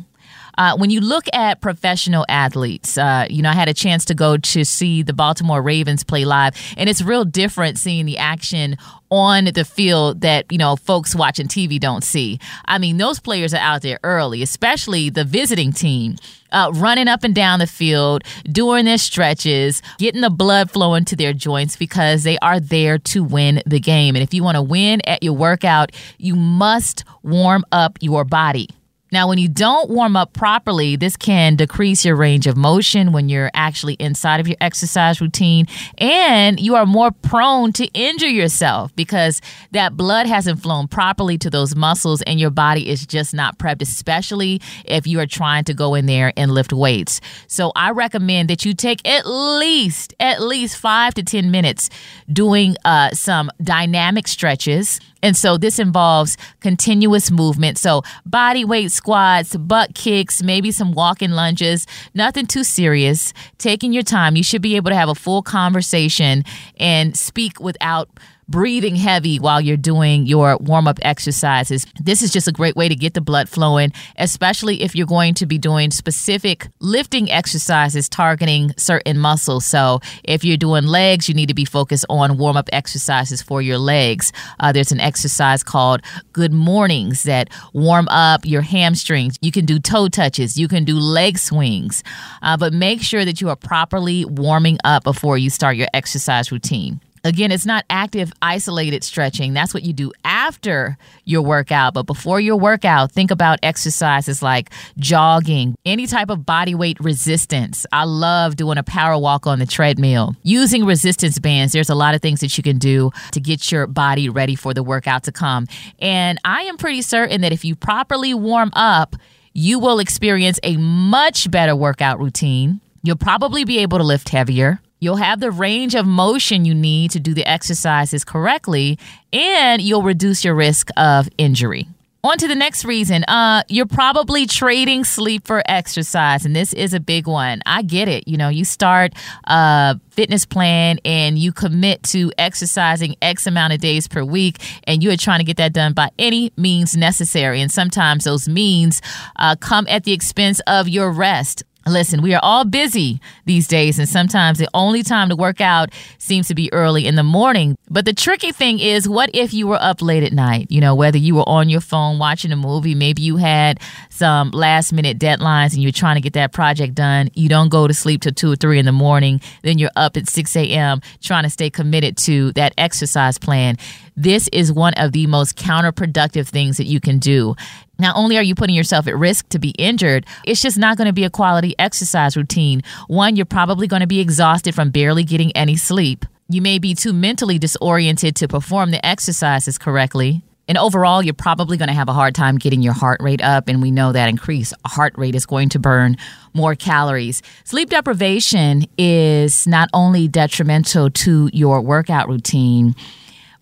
Uh, 0.59 0.77
when 0.77 0.91
you 0.91 1.01
look 1.01 1.27
at 1.33 1.61
professional 1.61 2.25
athletes, 2.29 2.97
uh, 2.97 3.27
you 3.29 3.43
know, 3.43 3.51
I 3.51 3.55
had 3.55 3.69
a 3.69 3.75
chance 3.75 4.05
to 4.07 4.15
go 4.15 4.37
to 4.37 4.65
see 4.65 5.03
the 5.03 5.13
Baltimore 5.13 5.61
Ravens 5.61 6.03
play 6.03 6.25
live, 6.25 6.55
and 6.77 6.89
it's 6.89 7.03
real 7.03 7.25
different 7.25 7.79
seeing 7.79 8.07
the 8.07 8.19
action 8.19 8.77
on 9.11 9.45
the 9.47 9.65
field 9.65 10.23
that 10.23 10.51
you 10.51 10.59
know 10.59 10.77
folks 10.77 11.15
watching 11.15 11.47
TV 11.47 11.79
don't 11.79 12.03
see. 12.03 12.41
I 12.65 12.79
mean, 12.79 12.97
those 12.97 13.21
players 13.21 13.55
are 13.55 13.59
out 13.61 13.83
there 13.83 13.99
early, 14.03 14.43
especially 14.43 15.11
the 15.11 15.25
visiting 15.25 15.73
team. 15.73 16.17
Uh, 16.53 16.71
running 16.75 17.09
up 17.09 17.25
and 17.25 17.35
down 17.35 17.59
the 17.59 17.67
field, 17.67 18.23
doing 18.45 18.85
their 18.85 18.97
stretches, 18.97 19.83
getting 19.99 20.21
the 20.21 20.31
blood 20.31 20.71
flowing 20.71 21.05
to 21.05 21.17
their 21.17 21.33
joints 21.33 21.77
because 21.77 22.23
they 22.23 22.39
are 22.39 22.61
there 22.61 22.99
to 22.99 23.25
win 23.25 23.61
the 23.67 23.81
game. 23.81 24.15
And 24.15 24.23
if 24.23 24.33
you 24.33 24.45
want 24.45 24.55
to 24.55 24.63
win 24.63 25.01
at 25.07 25.25
your 25.25 25.35
workout, 25.35 25.91
you 26.19 26.37
must 26.37 27.05
warm 27.25 27.65
up 27.73 27.99
your 28.01 28.25
body. 28.25 28.69
Now, 29.13 29.29
when 29.29 29.39
you 29.39 29.49
don't 29.49 29.89
warm 29.89 30.17
up 30.17 30.33
properly, 30.33 30.97
this 30.97 31.17
can 31.17 31.55
decrease 31.55 32.05
your 32.05 32.17
range 32.17 32.49
of 32.49 32.57
motion 32.57 33.13
when 33.13 33.29
you're 33.29 33.53
actually 33.55 33.95
inside 33.95 34.41
of 34.41 34.49
your 34.49 34.57
exercise 34.61 35.21
routine, 35.21 35.67
and 35.99 36.59
you 36.59 36.75
are 36.75 36.87
more 36.87 37.13
prone 37.13 37.73
to 37.75 37.87
injure 37.95 38.29
yourself 38.29 38.95
because 38.97 39.41
that 39.71 39.97
blood 39.97 40.27
hasn't 40.27 40.61
flown 40.61 40.89
properly 40.89 41.39
to 41.39 41.49
those 41.49 41.77
muscles, 41.77 42.21
and 42.23 42.41
your 42.41 42.51
body 42.51 42.89
is 42.89 43.07
just 43.07 43.33
not 43.33 43.59
prepped, 43.59 43.81
especially 43.81 44.61
if 44.85 45.07
you 45.07 45.21
are 45.21 45.27
trying 45.27 45.63
to 45.65 45.75
go 45.75 45.95
in 45.95 46.07
there 46.07 46.33
and 46.37 46.51
lift 46.51 46.73
weights. 46.73 47.21
So, 47.47 47.71
I 47.77 47.91
recommend 47.91 48.51
that 48.51 48.65
you 48.65 48.75
take 48.75 49.07
at 49.07 49.25
least 49.25 50.15
at 50.19 50.43
least 50.43 50.79
five 50.79 51.15
to 51.15 51.23
ten 51.23 51.53
minutes 51.53 51.91
doing 52.33 52.77
uh, 52.85 53.11
some 53.11 53.51
dynamic 53.63 54.27
stretches 54.27 54.99
and 55.27 55.37
so 55.37 55.59
this 55.59 55.81
involves 55.81 56.37
continuous 56.61 57.33
movement. 57.33 57.79
So 57.79 58.03
body 58.25 58.65
weight 58.65 58.93
squats, 58.93 59.57
butt 59.57 59.93
kicks, 59.97 60.41
maybe 60.41 60.71
some 60.71 60.93
walking 60.93 61.33
lunges, 61.33 61.85
nothing 62.15 62.47
too 62.47 62.63
serious. 62.63 63.33
Taking 63.59 63.93
your 63.93 64.05
time. 64.05 64.37
You 64.37 64.45
should 64.45 64.63
be 64.63 64.77
able 64.77 64.91
to 64.91 64.95
have 64.95 65.09
a 65.09 65.17
full 65.17 65.43
conversation 65.43 66.45
and 66.79 67.17
speak 67.17 67.59
without 67.59 68.09
breathing 68.49 68.97
heavy 68.97 69.39
while 69.39 69.61
you're 69.61 69.77
doing 69.77 70.27
your 70.27 70.57
warm 70.59 70.87
up 70.87 70.99
exercises. 71.03 71.87
This 72.01 72.23
is 72.23 72.33
just 72.33 72.47
a 72.47 72.53
great 72.53 72.77
way 72.77 72.89
to 72.89 72.95
get 72.95 73.15
the 73.15 73.21
blood 73.21 73.49
flowing, 73.49 73.93
especially 74.17 74.83
if 74.83 74.95
you're 74.95 75.07
going 75.07 75.35
to 75.35 75.47
be 75.47 75.59
doing 75.59 75.91
specific 75.91 76.69
lifting 76.81 77.31
exercises 77.31 78.09
targeting 78.09 78.73
certain 78.77 79.19
muscles. 79.19 79.67
So, 79.67 80.01
if 80.25 80.45
you're 80.45 80.57
doing 80.57 80.85
legs, 80.85 81.29
you 81.29 81.35
need 81.35 81.49
to 81.49 81.55
be 81.55 81.65
focused 81.65 82.05
on 82.09 82.39
warm 82.39 82.57
up 82.57 82.69
exercises 82.73 83.43
for 83.43 83.61
your 83.61 83.79
legs. 83.79 84.33
Uh, 84.61 84.73
there's 84.73 84.93
an 84.93 85.01
exercise 85.01 85.63
called 85.63 86.03
Good 86.33 86.53
Mornings 86.53 87.25
that 87.25 87.51
warm 87.73 88.07
up 88.09 88.45
your 88.45 88.63
hamstrings. 88.63 89.37
You 89.41 89.51
can 89.51 89.67
do 89.67 89.79
toe 89.79 90.09
touches, 90.09 90.57
you 90.57 90.69
can 90.69 90.85
do 90.85 90.99
leg 90.99 91.39
swings, 91.39 92.05
uh, 92.43 92.57
but 92.57 92.73
make 92.73 93.03
sure 93.03 93.25
that 93.25 93.41
you 93.41 93.49
are 93.49 93.57
properly 93.57 94.25
warming 94.25 94.79
up 94.85 95.03
before 95.05 95.37
you 95.39 95.51
start 95.51 95.77
your 95.77 95.89
exercise 95.93 96.53
routine. 96.53 97.01
Again, 97.27 97.51
it's 97.51 97.67
not 97.67 97.85
active, 97.91 98.33
isolated 98.41 99.03
stretching. 99.03 99.53
That's 99.53 99.75
what 99.75 99.83
you 99.83 99.93
do 99.93 100.13
after 100.25 100.97
your 101.25 101.43
workout. 101.43 101.93
But 101.93 102.05
before 102.05 102.39
your 102.39 102.55
workout, 102.55 103.11
think 103.11 103.33
about 103.33 103.59
exercises 103.65 104.43
like 104.43 104.71
jogging, 104.97 105.75
any 105.85 106.07
type 106.07 106.31
of 106.31 106.47
body 106.47 106.77
weight 106.77 107.01
resistance. 107.01 107.85
I 107.91 108.05
love 108.05 108.55
doing 108.55 108.79
a 108.79 108.85
power 108.85 109.19
walk 109.19 109.45
on 109.45 109.59
the 109.59 109.67
treadmill. 109.67 110.37
Using 110.45 110.85
resistance 110.85 111.41
bands, 111.41 111.73
there's 111.73 111.91
a 111.91 111.97
lot 111.97 112.15
of 112.15 112.23
things 112.23 112.39
that 112.43 112.57
you 112.57 112.63
can 112.63 112.79
do 112.79 113.11
to 113.33 113.41
get 113.41 113.73
your 113.73 113.89
body 113.89 114.29
ready 114.29 114.55
for 114.55 114.73
the 114.73 114.85
workout 114.85 115.25
to 115.25 115.33
come. 115.33 115.67
And 115.99 116.39
I 116.45 116.63
am 116.63 116.77
pretty 116.77 117.03
certain 117.03 117.41
that 117.41 117.53
if 117.53 117.65
you 117.65 117.75
properly 117.75 118.35
warm 118.35 118.71
up, 118.75 119.17
you 119.53 119.81
will 119.81 119.99
experience 119.99 120.61
a 120.63 120.77
much 120.77 121.51
better 121.51 121.75
workout 121.75 122.21
routine. 122.21 122.81
You'll 123.03 123.17
probably 123.17 123.65
be 123.65 123.79
able 123.79 123.99
to 123.99 124.05
lift 124.05 124.29
heavier. 124.29 124.81
You'll 125.01 125.17
have 125.17 125.41
the 125.41 125.51
range 125.51 125.95
of 125.95 126.07
motion 126.07 126.65
you 126.65 126.75
need 126.75 127.11
to 127.13 127.21
do 127.21 127.35
the 127.35 127.47
exercises 127.47 128.25
correctly, 128.25 128.99
and 129.33 129.83
you'll 129.83 130.03
reduce 130.03 130.45
your 130.45 130.55
risk 130.55 130.89
of 130.97 131.29
injury. 131.37 131.87
On 132.25 132.37
to 132.39 132.49
the 132.49 132.57
next 132.57 132.85
reason. 132.85 133.23
Uh, 133.29 133.63
you're 133.69 133.87
probably 133.87 134.47
trading 134.47 135.05
sleep 135.05 135.47
for 135.47 135.63
exercise, 135.67 136.45
and 136.45 136.57
this 136.57 136.73
is 136.73 136.93
a 136.93 136.99
big 136.99 137.29
one. 137.29 137.63
I 137.67 137.83
get 137.83 138.09
it. 138.09 138.27
You 138.27 138.37
know, 138.37 138.49
you 138.49 138.65
start 138.65 139.13
a 139.45 140.01
fitness 140.11 140.45
plan 140.45 140.99
and 141.05 141.39
you 141.39 141.53
commit 141.53 142.03
to 142.05 142.33
exercising 142.37 143.15
X 143.23 143.47
amount 143.47 143.75
of 143.75 143.81
days 143.81 144.09
per 144.09 144.25
week, 144.25 144.59
and 144.89 145.05
you 145.05 145.13
are 145.13 145.17
trying 145.17 145.39
to 145.39 145.45
get 145.45 145.57
that 145.59 145.73
done 145.73 145.93
by 145.93 146.11
any 146.19 146.53
means 146.57 146.97
necessary. 146.97 147.61
And 147.61 147.71
sometimes 147.71 148.25
those 148.25 148.49
means 148.49 149.03
uh, 149.37 149.55
come 149.55 149.87
at 149.89 150.03
the 150.03 150.13
expense 150.13 150.61
of 150.67 150.89
your 150.89 151.13
rest. 151.13 151.63
Listen, 151.89 152.21
we 152.21 152.35
are 152.35 152.41
all 152.43 152.65
busy 152.65 153.21
these 153.45 153.69
days, 153.69 154.01
and 154.01 154.09
sometimes 154.09 154.59
the 154.59 154.69
only 154.75 155.05
time 155.05 155.29
to 155.29 155.37
work 155.37 155.61
out 155.61 155.91
seems 156.19 156.49
to 156.49 156.55
be 156.55 156.73
early 156.73 157.07
in 157.07 157.15
the 157.15 157.23
morning. 157.23 157.77
But 157.89 158.07
the 158.07 158.13
tricky 158.13 158.51
thing 158.51 158.81
is, 158.81 159.09
what 159.09 159.31
if 159.33 159.55
you 159.55 159.69
were 159.69 159.81
up 159.81 160.03
late 160.03 160.25
at 160.25 160.33
night? 160.33 160.67
You 160.69 160.81
know, 160.81 160.97
whether 160.97 161.17
you 161.17 161.37
were 161.37 161.49
on 161.49 161.69
your 161.69 161.81
phone 161.81 162.19
watching 162.19 162.51
a 162.51 162.57
movie, 162.57 162.97
maybe 162.97 163.23
you 163.23 163.37
had 163.37 163.79
some 164.11 164.51
last 164.51 164.93
minute 164.93 165.21
deadlines 165.21 165.75
and 165.75 165.83
you're 165.83 165.93
trying 165.93 166.17
to 166.17 166.21
get 166.21 166.33
that 166.33 166.53
project 166.53 166.97
done. 166.97 167.29
You 167.35 167.49
don't 167.49 167.69
go 167.69 167.87
to 167.87 167.95
sleep 167.95 168.23
till 168.23 168.33
two 168.33 168.51
or 168.51 168.57
three 168.57 168.81
in 168.81 168.85
the 168.85 168.91
morning, 168.91 169.41
then 169.63 169.79
you're 169.79 169.91
up 169.95 170.17
at 170.17 170.29
6 170.29 170.57
a.m. 170.57 171.01
trying 171.21 171.45
to 171.45 171.51
stay 171.51 171.71
committed 171.71 172.17
to 172.19 172.51
that 172.55 172.75
exercise 172.77 173.39
plan. 173.39 173.77
This 174.17 174.49
is 174.49 174.73
one 174.73 174.95
of 174.95 175.13
the 175.13 175.27
most 175.27 175.57
counterproductive 175.57 176.49
things 176.49 176.79
that 176.79 176.87
you 176.87 177.01
can 177.01 177.19
do. 177.19 177.55
Not 177.99 178.17
only 178.17 178.37
are 178.37 178.43
you 178.43 178.55
putting 178.55 178.77
yourself 178.77 179.07
at 179.07 179.17
risk 179.17 179.49
to 179.51 179.59
be 179.59 179.71
injured, 179.71 180.27
it's 180.45 180.61
just 180.61 180.79
not 180.79 180.97
going 180.97 181.07
to 181.07 181.13
be 181.13 181.25
a 181.25 181.31
quality 181.31 181.75
exercise 181.79 182.37
routine. 182.37 182.83
One, 183.09 183.37
you're 183.37 183.47
probably 183.47 183.87
going 183.87 184.01
to 184.01 184.07
be 184.07 184.21
exhausted 184.21 184.75
from 184.75 184.91
barely 184.91 185.25
getting 185.25 185.53
any 185.53 185.77
sleep. 185.77 186.25
You 186.49 186.63
may 186.63 186.79
be 186.79 186.95
too 186.95 187.13
mentally 187.13 187.59
disoriented 187.59 188.37
to 188.37 188.49
perform 188.49 188.91
the 188.91 189.05
exercises 189.05 189.79
correctly. 189.79 190.43
And 190.69 190.77
overall, 190.77 191.23
you're 191.23 191.35
probably 191.35 191.77
going 191.77 191.89
to 191.89 191.95
have 191.95 192.09
a 192.09 192.13
hard 192.13 192.35
time 192.35 192.59
getting 192.59 192.83
your 192.83 192.93
heart 192.93 193.21
rate 193.23 193.41
up. 193.41 193.69
And 193.69 193.81
we 193.81 193.91
know 193.91 194.13
that 194.13 194.29
increased 194.29 194.75
heart 194.85 195.15
rate 195.17 195.35
is 195.35 195.47
going 195.47 195.69
to 195.71 195.79
burn 195.79 196.17
more 196.55 196.75
calories. 196.75 197.41
Sleep 197.65 197.89
deprivation 197.91 198.87
is 198.99 199.67
not 199.67 199.89
only 199.95 200.27
detrimental 200.27 201.11
to 201.11 201.51
your 201.53 201.81
workout 201.81 202.29
routine, 202.29 202.95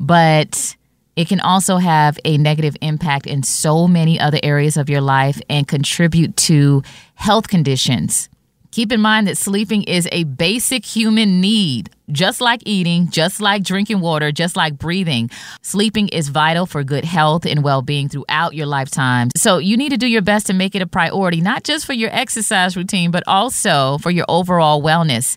but 0.00 0.76
it 1.16 1.28
can 1.28 1.40
also 1.40 1.76
have 1.76 2.18
a 2.25 2.38
negative 2.38 2.76
impact 2.80 3.26
in 3.26 3.42
so 3.42 3.87
many 3.87 4.18
other 4.18 4.38
areas 4.42 4.76
of 4.76 4.88
your 4.88 5.00
life 5.00 5.40
and 5.49 5.68
contribute 5.68 6.37
to 6.37 6.83
health 7.14 7.49
conditions. 7.49 8.28
Keep 8.75 8.90
in 8.90 9.00
mind 9.00 9.28
that 9.28 9.38
sleeping 9.38 9.85
is 9.85 10.09
a 10.11 10.25
basic 10.25 10.85
human 10.85 11.40
need, 11.40 11.90
just 12.11 12.40
like 12.40 12.61
eating, 12.66 13.09
just 13.09 13.40
like 13.40 13.62
drinking 13.62 14.00
water, 14.00 14.33
just 14.33 14.56
like 14.56 14.76
breathing. 14.76 15.30
Sleeping 15.62 16.09
is 16.09 16.28
vital 16.28 16.66
for 16.66 16.83
good 16.83 17.04
health 17.04 17.47
and 17.47 17.62
well 17.62 17.83
being 17.83 18.09
throughout 18.09 18.52
your 18.52 18.66
lifetime. 18.66 19.28
So 19.37 19.59
you 19.59 19.76
need 19.76 19.90
to 19.90 19.97
do 19.97 20.09
your 20.09 20.23
best 20.23 20.49
to 20.49 20.54
make 20.54 20.75
it 20.75 20.83
a 20.83 20.88
priority, 20.88 21.40
not 21.40 21.62
just 21.62 21.87
for 21.87 21.92
your 21.92 22.11
exercise 22.12 22.76
routine, 22.76 23.12
but 23.12 23.23
also 23.28 23.99
for 23.99 24.11
your 24.11 24.26
overall 24.28 24.83
wellness. 24.83 25.37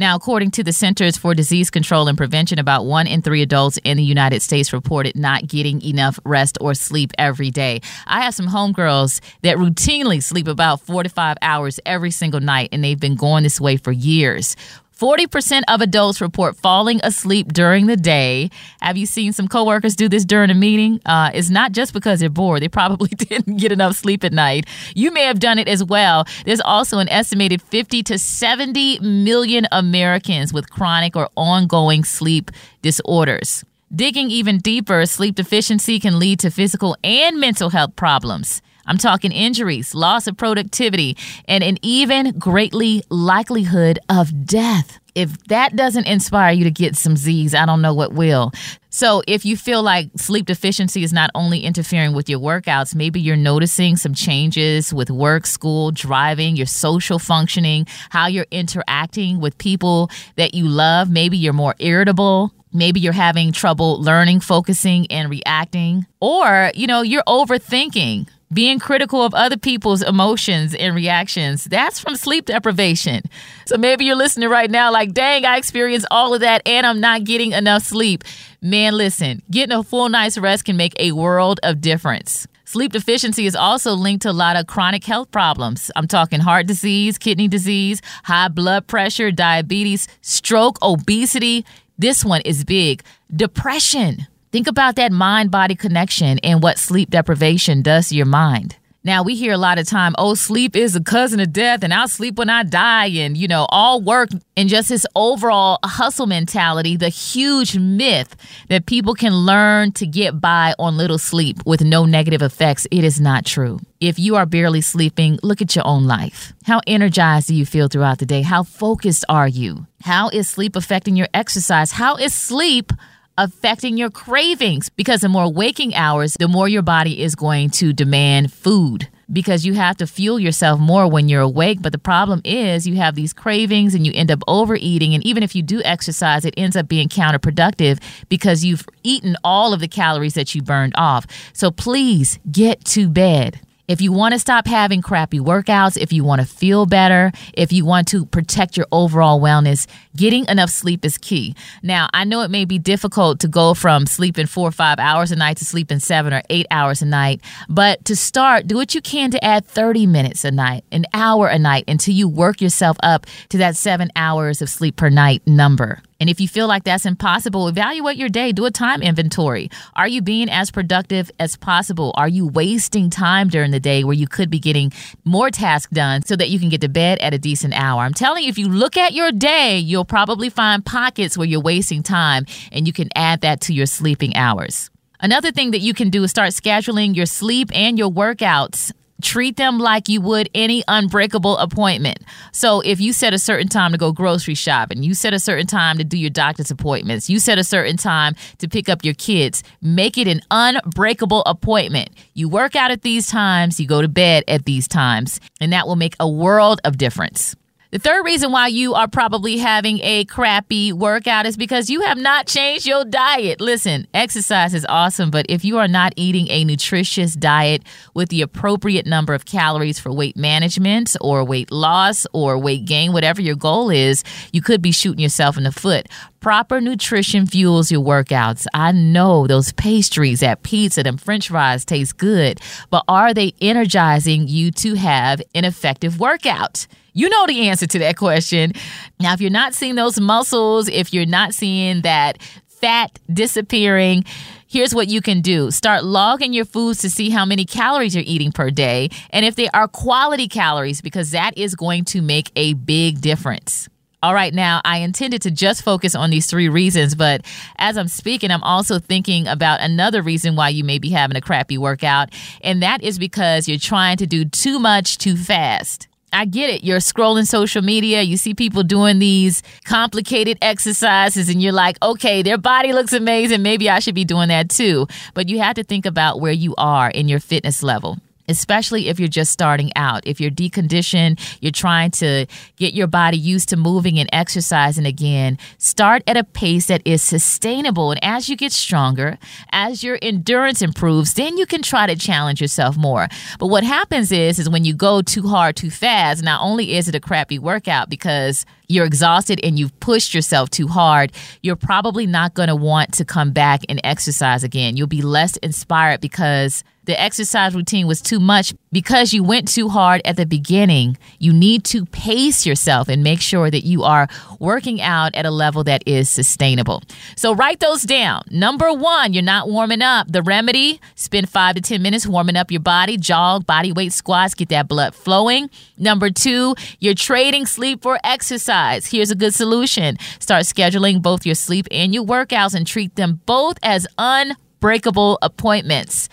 Now, 0.00 0.16
according 0.16 0.52
to 0.52 0.64
the 0.64 0.72
Centers 0.72 1.18
for 1.18 1.34
Disease 1.34 1.68
Control 1.68 2.08
and 2.08 2.16
Prevention, 2.16 2.58
about 2.58 2.86
one 2.86 3.06
in 3.06 3.20
three 3.20 3.42
adults 3.42 3.78
in 3.84 3.98
the 3.98 4.02
United 4.02 4.40
States 4.40 4.72
reported 4.72 5.14
not 5.14 5.46
getting 5.46 5.82
enough 5.82 6.18
rest 6.24 6.56
or 6.58 6.72
sleep 6.72 7.12
every 7.18 7.50
day. 7.50 7.82
I 8.06 8.22
have 8.22 8.34
some 8.34 8.48
homegirls 8.48 9.20
that 9.42 9.58
routinely 9.58 10.22
sleep 10.22 10.48
about 10.48 10.80
four 10.80 11.02
to 11.02 11.10
five 11.10 11.36
hours 11.42 11.78
every 11.84 12.12
single 12.12 12.40
night, 12.40 12.70
and 12.72 12.82
they've 12.82 12.98
been 12.98 13.14
going 13.14 13.42
this 13.42 13.60
way 13.60 13.76
for 13.76 13.92
years. 13.92 14.56
40% 15.00 15.62
of 15.68 15.80
adults 15.80 16.20
report 16.20 16.56
falling 16.56 17.00
asleep 17.02 17.54
during 17.54 17.86
the 17.86 17.96
day. 17.96 18.50
Have 18.82 18.98
you 18.98 19.06
seen 19.06 19.32
some 19.32 19.48
coworkers 19.48 19.96
do 19.96 20.10
this 20.10 20.26
during 20.26 20.50
a 20.50 20.54
meeting? 20.54 21.00
Uh, 21.06 21.30
it's 21.32 21.48
not 21.48 21.72
just 21.72 21.94
because 21.94 22.20
they're 22.20 22.28
bored. 22.28 22.60
They 22.60 22.68
probably 22.68 23.08
didn't 23.16 23.56
get 23.56 23.72
enough 23.72 23.96
sleep 23.96 24.24
at 24.24 24.32
night. 24.34 24.66
You 24.94 25.10
may 25.10 25.22
have 25.24 25.40
done 25.40 25.58
it 25.58 25.68
as 25.68 25.82
well. 25.82 26.26
There's 26.44 26.60
also 26.60 26.98
an 26.98 27.08
estimated 27.08 27.62
50 27.62 28.02
to 28.02 28.18
70 28.18 29.00
million 29.00 29.66
Americans 29.72 30.52
with 30.52 30.68
chronic 30.68 31.16
or 31.16 31.30
ongoing 31.34 32.04
sleep 32.04 32.50
disorders. 32.82 33.64
Digging 33.94 34.30
even 34.30 34.58
deeper, 34.58 35.06
sleep 35.06 35.34
deficiency 35.34 35.98
can 35.98 36.18
lead 36.18 36.40
to 36.40 36.50
physical 36.50 36.94
and 37.02 37.40
mental 37.40 37.70
health 37.70 37.96
problems. 37.96 38.60
I'm 38.86 38.98
talking 38.98 39.32
injuries, 39.32 39.94
loss 39.94 40.26
of 40.26 40.36
productivity, 40.36 41.16
and 41.46 41.62
an 41.62 41.78
even 41.82 42.38
greatly 42.38 43.02
likelihood 43.08 43.98
of 44.08 44.46
death. 44.46 44.98
If 45.14 45.36
that 45.48 45.76
doesn't 45.76 46.06
inspire 46.06 46.52
you 46.52 46.64
to 46.64 46.70
get 46.70 46.96
some 46.96 47.16
Z's, 47.16 47.54
I 47.54 47.66
don't 47.66 47.82
know 47.82 47.94
what 47.94 48.12
will. 48.12 48.52
So, 48.90 49.22
if 49.26 49.44
you 49.44 49.56
feel 49.56 49.82
like 49.82 50.10
sleep 50.16 50.46
deficiency 50.46 51.02
is 51.02 51.12
not 51.12 51.30
only 51.34 51.60
interfering 51.60 52.12
with 52.12 52.28
your 52.28 52.40
workouts, 52.40 52.94
maybe 52.94 53.20
you're 53.20 53.36
noticing 53.36 53.96
some 53.96 54.14
changes 54.14 54.92
with 54.92 55.10
work, 55.10 55.46
school, 55.46 55.90
driving, 55.90 56.56
your 56.56 56.66
social 56.66 57.18
functioning, 57.18 57.86
how 58.10 58.26
you're 58.26 58.46
interacting 58.50 59.40
with 59.40 59.58
people 59.58 60.10
that 60.36 60.54
you 60.54 60.68
love. 60.68 61.10
Maybe 61.10 61.36
you're 61.36 61.52
more 61.52 61.74
irritable. 61.78 62.52
Maybe 62.72 63.00
you're 63.00 63.12
having 63.12 63.52
trouble 63.52 64.00
learning, 64.00 64.40
focusing, 64.40 65.06
and 65.10 65.28
reacting. 65.28 66.06
Or, 66.20 66.70
you 66.74 66.86
know, 66.86 67.02
you're 67.02 67.24
overthinking 67.26 68.28
being 68.52 68.78
critical 68.78 69.22
of 69.22 69.32
other 69.34 69.56
people's 69.56 70.02
emotions 70.02 70.74
and 70.74 70.94
reactions. 70.94 71.64
That's 71.64 72.00
from 72.00 72.16
sleep 72.16 72.46
deprivation. 72.46 73.22
So 73.66 73.76
maybe 73.76 74.04
you're 74.04 74.16
listening 74.16 74.48
right 74.48 74.70
now, 74.70 74.92
like, 74.92 75.12
dang, 75.12 75.44
I 75.44 75.56
experienced 75.56 76.06
all 76.10 76.34
of 76.34 76.40
that 76.40 76.62
and 76.66 76.86
I'm 76.86 77.00
not 77.00 77.24
getting 77.24 77.52
enough 77.52 77.84
sleep. 77.84 78.24
Man, 78.60 78.94
listen, 78.94 79.42
getting 79.50 79.76
a 79.76 79.82
full 79.82 80.08
night's 80.08 80.36
rest 80.36 80.64
can 80.64 80.76
make 80.76 80.94
a 80.98 81.12
world 81.12 81.60
of 81.62 81.80
difference. 81.80 82.46
Sleep 82.64 82.92
deficiency 82.92 83.46
is 83.46 83.56
also 83.56 83.94
linked 83.94 84.22
to 84.22 84.30
a 84.30 84.32
lot 84.32 84.56
of 84.56 84.66
chronic 84.66 85.04
health 85.04 85.30
problems. 85.32 85.90
I'm 85.96 86.06
talking 86.06 86.40
heart 86.40 86.66
disease, 86.66 87.18
kidney 87.18 87.48
disease, 87.48 88.00
high 88.24 88.48
blood 88.48 88.86
pressure, 88.86 89.32
diabetes, 89.32 90.06
stroke, 90.22 90.78
obesity. 90.80 91.64
This 91.98 92.24
one 92.24 92.42
is 92.42 92.64
big. 92.64 93.02
Depression. 93.34 94.26
Think 94.52 94.66
about 94.66 94.96
that 94.96 95.12
mind 95.12 95.52
body 95.52 95.76
connection 95.76 96.40
and 96.40 96.60
what 96.60 96.76
sleep 96.76 97.10
deprivation 97.10 97.82
does 97.82 98.08
to 98.08 98.16
your 98.16 98.26
mind. 98.26 98.76
Now, 99.04 99.22
we 99.22 99.36
hear 99.36 99.52
a 99.52 99.56
lot 99.58 99.78
of 99.78 99.86
time, 99.86 100.14
oh, 100.18 100.34
sleep 100.34 100.74
is 100.76 100.94
a 100.96 101.00
cousin 101.00 101.40
of 101.40 101.52
death, 101.52 101.84
and 101.84 101.94
I'll 101.94 102.08
sleep 102.08 102.36
when 102.36 102.50
I 102.50 102.64
die, 102.64 103.06
and, 103.06 103.34
you 103.34 103.48
know, 103.48 103.66
all 103.70 104.02
work 104.02 104.28
and 104.58 104.68
just 104.68 104.90
this 104.90 105.06
overall 105.16 105.78
hustle 105.84 106.26
mentality, 106.26 106.96
the 106.96 107.08
huge 107.08 107.78
myth 107.78 108.36
that 108.68 108.84
people 108.84 109.14
can 109.14 109.32
learn 109.32 109.92
to 109.92 110.06
get 110.06 110.38
by 110.38 110.74
on 110.78 110.98
little 110.98 111.16
sleep 111.16 111.64
with 111.64 111.80
no 111.80 112.04
negative 112.04 112.42
effects. 112.42 112.86
It 112.90 113.04
is 113.04 113.20
not 113.20 113.46
true. 113.46 113.78
If 114.00 114.18
you 114.18 114.36
are 114.36 114.44
barely 114.44 114.82
sleeping, 114.82 115.38
look 115.42 115.62
at 115.62 115.74
your 115.74 115.86
own 115.86 116.04
life. 116.04 116.52
How 116.64 116.80
energized 116.86 117.48
do 117.48 117.54
you 117.54 117.64
feel 117.64 117.88
throughout 117.88 118.18
the 118.18 118.26
day? 118.26 118.42
How 118.42 118.64
focused 118.64 119.24
are 119.30 119.48
you? 119.48 119.86
How 120.02 120.28
is 120.28 120.50
sleep 120.50 120.76
affecting 120.76 121.16
your 121.16 121.28
exercise? 121.32 121.92
How 121.92 122.16
is 122.16 122.34
sleep 122.34 122.92
affecting 123.40 123.96
your 123.96 124.10
cravings 124.10 124.90
because 124.90 125.22
the 125.22 125.28
more 125.28 125.50
waking 125.50 125.94
hours, 125.94 126.34
the 126.34 126.46
more 126.46 126.68
your 126.68 126.82
body 126.82 127.22
is 127.22 127.34
going 127.34 127.70
to 127.70 127.92
demand 127.92 128.52
food 128.52 129.08
because 129.32 129.64
you 129.64 129.74
have 129.74 129.96
to 129.96 130.06
fuel 130.06 130.38
yourself 130.38 130.78
more 130.78 131.08
when 131.08 131.28
you're 131.28 131.40
awake. 131.40 131.80
But 131.80 131.92
the 131.92 131.98
problem 131.98 132.42
is 132.44 132.86
you 132.86 132.96
have 132.96 133.14
these 133.14 133.32
cravings 133.32 133.94
and 133.94 134.06
you 134.06 134.12
end 134.14 134.30
up 134.30 134.42
overeating. 134.46 135.14
And 135.14 135.24
even 135.24 135.42
if 135.42 135.54
you 135.54 135.62
do 135.62 135.80
exercise, 135.84 136.44
it 136.44 136.54
ends 136.56 136.76
up 136.76 136.86
being 136.86 137.08
counterproductive 137.08 138.02
because 138.28 138.62
you've 138.64 138.86
eaten 139.02 139.36
all 139.42 139.72
of 139.72 139.80
the 139.80 139.88
calories 139.88 140.34
that 140.34 140.54
you 140.54 140.62
burned 140.62 140.92
off. 140.96 141.26
So 141.54 141.70
please 141.70 142.38
get 142.50 142.84
to 142.86 143.08
bed. 143.08 143.60
If 143.90 144.00
you 144.00 144.12
want 144.12 144.34
to 144.34 144.38
stop 144.38 144.68
having 144.68 145.02
crappy 145.02 145.40
workouts, 145.40 145.96
if 145.96 146.12
you 146.12 146.22
want 146.22 146.40
to 146.40 146.46
feel 146.46 146.86
better, 146.86 147.32
if 147.54 147.72
you 147.72 147.84
want 147.84 148.06
to 148.08 148.24
protect 148.24 148.76
your 148.76 148.86
overall 148.92 149.40
wellness, 149.40 149.88
getting 150.16 150.46
enough 150.46 150.70
sleep 150.70 151.04
is 151.04 151.18
key. 151.18 151.54
Now, 151.82 152.08
I 152.12 152.24
know 152.24 152.42
it 152.42 152.50
may 152.50 152.64
be 152.64 152.78
difficult 152.78 153.40
to 153.40 153.48
go 153.48 153.74
from 153.74 154.06
sleeping 154.06 154.46
four 154.46 154.68
or 154.68 154.72
five 154.72 154.98
hours 154.98 155.30
a 155.32 155.36
night 155.36 155.58
to 155.58 155.64
sleeping 155.64 155.98
seven 155.98 156.32
or 156.32 156.42
eight 156.50 156.66
hours 156.70 157.02
a 157.02 157.06
night, 157.06 157.40
but 157.68 158.04
to 158.06 158.16
start, 158.16 158.66
do 158.66 158.76
what 158.76 158.94
you 158.94 159.00
can 159.00 159.30
to 159.30 159.44
add 159.44 159.64
30 159.66 160.06
minutes 160.06 160.44
a 160.44 160.50
night, 160.50 160.84
an 160.92 161.06
hour 161.14 161.48
a 161.48 161.58
night 161.58 161.84
until 161.88 162.14
you 162.14 162.28
work 162.28 162.60
yourself 162.60 162.96
up 163.02 163.26
to 163.48 163.58
that 163.58 163.76
seven 163.76 164.10
hours 164.16 164.62
of 164.62 164.68
sleep 164.68 164.96
per 164.96 165.10
night 165.10 165.46
number. 165.46 166.02
And 166.20 166.28
if 166.28 166.38
you 166.38 166.46
feel 166.46 166.68
like 166.68 166.84
that's 166.84 167.06
impossible, 167.06 167.66
evaluate 167.66 168.18
your 168.18 168.28
day, 168.28 168.52
do 168.52 168.66
a 168.66 168.70
time 168.70 169.00
inventory. 169.00 169.70
Are 169.96 170.06
you 170.06 170.20
being 170.20 170.50
as 170.50 170.70
productive 170.70 171.30
as 171.40 171.56
possible? 171.56 172.12
Are 172.14 172.28
you 172.28 172.46
wasting 172.46 173.08
time 173.08 173.48
during 173.48 173.70
the 173.70 173.80
day 173.80 174.04
where 174.04 174.14
you 174.14 174.28
could 174.28 174.50
be 174.50 174.58
getting 174.58 174.92
more 175.24 175.50
tasks 175.50 175.90
done 175.90 176.22
so 176.22 176.36
that 176.36 176.50
you 176.50 176.58
can 176.58 176.68
get 176.68 176.82
to 176.82 176.90
bed 176.90 177.18
at 177.20 177.32
a 177.32 177.38
decent 177.38 177.72
hour? 177.72 178.02
I'm 178.02 178.12
telling 178.12 178.42
you, 178.42 178.50
if 178.50 178.58
you 178.58 178.68
look 178.68 178.98
at 178.98 179.14
your 179.14 179.32
day, 179.32 179.78
you'll 179.78 179.99
probably 180.04 180.50
find 180.50 180.84
pockets 180.84 181.36
where 181.36 181.46
you're 181.46 181.60
wasting 181.60 182.02
time 182.02 182.46
and 182.72 182.86
you 182.86 182.92
can 182.92 183.08
add 183.14 183.40
that 183.42 183.60
to 183.62 183.74
your 183.74 183.86
sleeping 183.86 184.36
hours. 184.36 184.90
Another 185.20 185.52
thing 185.52 185.72
that 185.72 185.80
you 185.80 185.94
can 185.94 186.10
do 186.10 186.24
is 186.24 186.30
start 186.30 186.50
scheduling 186.50 187.14
your 187.14 187.26
sleep 187.26 187.70
and 187.74 187.98
your 187.98 188.10
workouts 188.10 188.92
treat 189.20 189.56
them 189.56 189.78
like 189.78 190.08
you 190.08 190.20
would 190.20 190.48
any 190.54 190.82
unbreakable 190.88 191.56
appointment. 191.58 192.18
So 192.52 192.80
if 192.80 193.00
you 193.00 193.12
set 193.12 193.34
a 193.34 193.38
certain 193.38 193.68
time 193.68 193.92
to 193.92 193.98
go 193.98 194.12
grocery 194.12 194.54
shopping, 194.54 195.02
you 195.02 195.14
set 195.14 195.34
a 195.34 195.38
certain 195.38 195.66
time 195.66 195.98
to 195.98 196.04
do 196.04 196.18
your 196.18 196.30
doctor's 196.30 196.70
appointments, 196.70 197.30
you 197.30 197.38
set 197.38 197.58
a 197.58 197.64
certain 197.64 197.96
time 197.96 198.34
to 198.58 198.68
pick 198.68 198.88
up 198.88 199.04
your 199.04 199.14
kids, 199.14 199.62
make 199.80 200.18
it 200.18 200.26
an 200.26 200.40
unbreakable 200.50 201.42
appointment. 201.46 202.10
You 202.34 202.48
work 202.48 202.76
out 202.76 202.90
at 202.90 203.02
these 203.02 203.26
times, 203.26 203.78
you 203.78 203.86
go 203.86 204.02
to 204.02 204.08
bed 204.08 204.44
at 204.48 204.64
these 204.64 204.88
times, 204.88 205.40
and 205.60 205.72
that 205.72 205.86
will 205.86 205.96
make 205.96 206.14
a 206.18 206.28
world 206.28 206.80
of 206.84 206.98
difference. 206.98 207.54
The 207.92 207.98
third 207.98 208.24
reason 208.24 208.52
why 208.52 208.68
you 208.68 208.94
are 208.94 209.08
probably 209.08 209.56
having 209.56 209.98
a 210.04 210.24
crappy 210.26 210.92
workout 210.92 211.44
is 211.44 211.56
because 211.56 211.90
you 211.90 212.02
have 212.02 212.18
not 212.18 212.46
changed 212.46 212.86
your 212.86 213.04
diet. 213.04 213.60
Listen, 213.60 214.06
exercise 214.14 214.74
is 214.74 214.86
awesome, 214.88 215.32
but 215.32 215.44
if 215.48 215.64
you 215.64 215.76
are 215.78 215.88
not 215.88 216.12
eating 216.14 216.46
a 216.50 216.64
nutritious 216.64 217.34
diet 217.34 217.82
with 218.14 218.28
the 218.28 218.42
appropriate 218.42 219.06
number 219.06 219.34
of 219.34 219.44
calories 219.44 219.98
for 219.98 220.12
weight 220.12 220.36
management 220.36 221.16
or 221.20 221.42
weight 221.42 221.72
loss 221.72 222.28
or 222.32 222.56
weight 222.56 222.84
gain, 222.84 223.12
whatever 223.12 223.42
your 223.42 223.56
goal 223.56 223.90
is, 223.90 224.22
you 224.52 224.62
could 224.62 224.80
be 224.80 224.92
shooting 224.92 225.18
yourself 225.20 225.56
in 225.56 225.64
the 225.64 225.72
foot. 225.72 226.06
Proper 226.38 226.80
nutrition 226.80 227.44
fuels 227.44 227.90
your 227.90 228.04
workouts. 228.04 228.68
I 228.72 228.92
know 228.92 229.48
those 229.48 229.72
pastries, 229.72 230.40
that 230.40 230.62
pizza, 230.62 231.02
them 231.02 231.16
french 231.16 231.48
fries 231.48 231.84
taste 231.84 232.18
good, 232.18 232.60
but 232.90 233.02
are 233.08 233.34
they 233.34 233.52
energizing 233.60 234.46
you 234.46 234.70
to 234.70 234.94
have 234.94 235.42
an 235.56 235.64
effective 235.64 236.20
workout? 236.20 236.86
You 237.12 237.28
know 237.28 237.46
the 237.46 237.68
answer 237.68 237.86
to 237.86 237.98
that 238.00 238.16
question. 238.16 238.72
Now, 239.18 239.32
if 239.32 239.40
you're 239.40 239.50
not 239.50 239.74
seeing 239.74 239.94
those 239.94 240.20
muscles, 240.20 240.88
if 240.88 241.12
you're 241.12 241.26
not 241.26 241.54
seeing 241.54 242.02
that 242.02 242.40
fat 242.66 243.18
disappearing, 243.32 244.24
here's 244.66 244.94
what 244.94 245.08
you 245.08 245.20
can 245.20 245.40
do 245.40 245.70
start 245.70 246.04
logging 246.04 246.52
your 246.52 246.64
foods 246.64 247.00
to 247.00 247.10
see 247.10 247.30
how 247.30 247.44
many 247.44 247.64
calories 247.64 248.14
you're 248.14 248.24
eating 248.26 248.52
per 248.52 248.70
day 248.70 249.10
and 249.30 249.44
if 249.44 249.56
they 249.56 249.68
are 249.70 249.88
quality 249.88 250.48
calories, 250.48 251.00
because 251.00 251.32
that 251.32 251.56
is 251.58 251.74
going 251.74 252.04
to 252.04 252.22
make 252.22 252.50
a 252.56 252.74
big 252.74 253.20
difference. 253.20 253.88
All 254.22 254.34
right, 254.34 254.52
now 254.52 254.82
I 254.84 254.98
intended 254.98 255.40
to 255.42 255.50
just 255.50 255.82
focus 255.82 256.14
on 256.14 256.28
these 256.28 256.46
three 256.46 256.68
reasons, 256.68 257.14
but 257.14 257.40
as 257.78 257.96
I'm 257.96 258.08
speaking, 258.08 258.50
I'm 258.50 258.62
also 258.62 258.98
thinking 258.98 259.48
about 259.48 259.80
another 259.80 260.20
reason 260.20 260.56
why 260.56 260.68
you 260.68 260.84
may 260.84 260.98
be 260.98 261.08
having 261.08 261.38
a 261.38 261.40
crappy 261.40 261.78
workout, 261.78 262.28
and 262.60 262.82
that 262.82 263.02
is 263.02 263.18
because 263.18 263.66
you're 263.66 263.78
trying 263.78 264.18
to 264.18 264.26
do 264.26 264.44
too 264.44 264.78
much 264.78 265.16
too 265.16 265.36
fast. 265.36 266.06
I 266.32 266.44
get 266.44 266.70
it. 266.70 266.84
You're 266.84 266.98
scrolling 266.98 267.46
social 267.46 267.82
media, 267.82 268.22
you 268.22 268.36
see 268.36 268.54
people 268.54 268.82
doing 268.82 269.18
these 269.18 269.62
complicated 269.84 270.58
exercises, 270.62 271.48
and 271.48 271.62
you're 271.62 271.72
like, 271.72 271.96
okay, 272.02 272.42
their 272.42 272.58
body 272.58 272.92
looks 272.92 273.12
amazing. 273.12 273.62
Maybe 273.62 273.90
I 273.90 273.98
should 273.98 274.14
be 274.14 274.24
doing 274.24 274.48
that 274.48 274.70
too. 274.70 275.06
But 275.34 275.48
you 275.48 275.58
have 275.60 275.74
to 275.74 275.84
think 275.84 276.06
about 276.06 276.40
where 276.40 276.52
you 276.52 276.74
are 276.76 277.10
in 277.10 277.28
your 277.28 277.40
fitness 277.40 277.82
level. 277.82 278.18
Especially 278.50 279.08
if 279.08 279.18
you're 279.18 279.28
just 279.28 279.52
starting 279.52 279.90
out. 279.96 280.26
If 280.26 280.40
you're 280.40 280.50
deconditioned, 280.50 281.40
you're 281.60 281.72
trying 281.72 282.10
to 282.12 282.46
get 282.76 282.94
your 282.94 283.06
body 283.06 283.38
used 283.38 283.68
to 283.70 283.76
moving 283.76 284.18
and 284.18 284.28
exercising 284.32 285.06
again, 285.06 285.58
start 285.78 286.22
at 286.26 286.36
a 286.36 286.44
pace 286.44 286.86
that 286.86 287.02
is 287.04 287.22
sustainable. 287.22 288.10
And 288.10 288.22
as 288.22 288.48
you 288.48 288.56
get 288.56 288.72
stronger, 288.72 289.38
as 289.72 290.02
your 290.02 290.18
endurance 290.20 290.82
improves, 290.82 291.34
then 291.34 291.56
you 291.56 291.66
can 291.66 291.82
try 291.82 292.06
to 292.06 292.16
challenge 292.16 292.60
yourself 292.60 292.96
more. 292.96 293.28
But 293.58 293.68
what 293.68 293.84
happens 293.84 294.32
is 294.32 294.58
is 294.58 294.68
when 294.68 294.84
you 294.84 294.94
go 294.94 295.22
too 295.22 295.48
hard 295.48 295.76
too 295.76 295.90
fast, 295.90 296.42
not 296.42 296.62
only 296.62 296.94
is 296.96 297.08
it 297.08 297.14
a 297.14 297.20
crappy 297.20 297.58
workout 297.58 298.10
because 298.10 298.66
you're 298.88 299.06
exhausted 299.06 299.60
and 299.62 299.78
you've 299.78 299.98
pushed 300.00 300.34
yourself 300.34 300.68
too 300.70 300.88
hard, 300.88 301.32
you're 301.62 301.76
probably 301.76 302.26
not 302.26 302.54
going 302.54 302.68
to 302.68 302.76
want 302.76 303.12
to 303.14 303.24
come 303.24 303.52
back 303.52 303.82
and 303.88 304.00
exercise 304.02 304.64
again. 304.64 304.96
You'll 304.96 305.06
be 305.06 305.22
less 305.22 305.56
inspired 305.58 306.20
because 306.20 306.82
the 307.10 307.20
exercise 307.20 307.74
routine 307.74 308.06
was 308.06 308.20
too 308.22 308.38
much 308.38 308.72
because 308.92 309.32
you 309.32 309.42
went 309.42 309.66
too 309.66 309.88
hard 309.88 310.22
at 310.24 310.36
the 310.36 310.46
beginning. 310.46 311.18
You 311.40 311.52
need 311.52 311.82
to 311.86 312.06
pace 312.06 312.64
yourself 312.64 313.08
and 313.08 313.24
make 313.24 313.40
sure 313.40 313.68
that 313.68 313.84
you 313.84 314.04
are 314.04 314.28
working 314.60 315.00
out 315.00 315.34
at 315.34 315.44
a 315.44 315.50
level 315.50 315.82
that 315.84 316.04
is 316.06 316.30
sustainable. 316.30 317.02
So 317.34 317.52
write 317.52 317.80
those 317.80 318.02
down. 318.02 318.42
Number 318.50 318.92
one, 318.92 319.32
you're 319.32 319.42
not 319.42 319.68
warming 319.68 320.02
up. 320.02 320.30
The 320.30 320.40
remedy 320.40 321.00
spend 321.16 321.48
five 321.48 321.74
to 321.74 321.80
10 321.80 322.00
minutes 322.00 322.28
warming 322.28 322.54
up 322.54 322.70
your 322.70 322.80
body, 322.80 323.16
jog, 323.16 323.66
body 323.66 323.90
weight 323.90 324.12
squats, 324.12 324.54
get 324.54 324.68
that 324.68 324.86
blood 324.86 325.12
flowing. 325.12 325.68
Number 325.98 326.30
two, 326.30 326.76
you're 327.00 327.14
trading 327.14 327.66
sleep 327.66 328.02
for 328.02 328.20
exercise. 328.22 329.06
Here's 329.06 329.32
a 329.32 329.36
good 329.36 329.52
solution 329.52 330.16
start 330.38 330.62
scheduling 330.62 331.20
both 331.20 331.44
your 331.44 331.56
sleep 331.56 331.88
and 331.90 332.14
your 332.14 332.24
workouts 332.24 332.74
and 332.74 332.86
treat 332.86 333.16
them 333.16 333.40
both 333.46 333.78
as 333.82 334.06
unbreakable 334.16 335.38
appointments. 335.42 336.28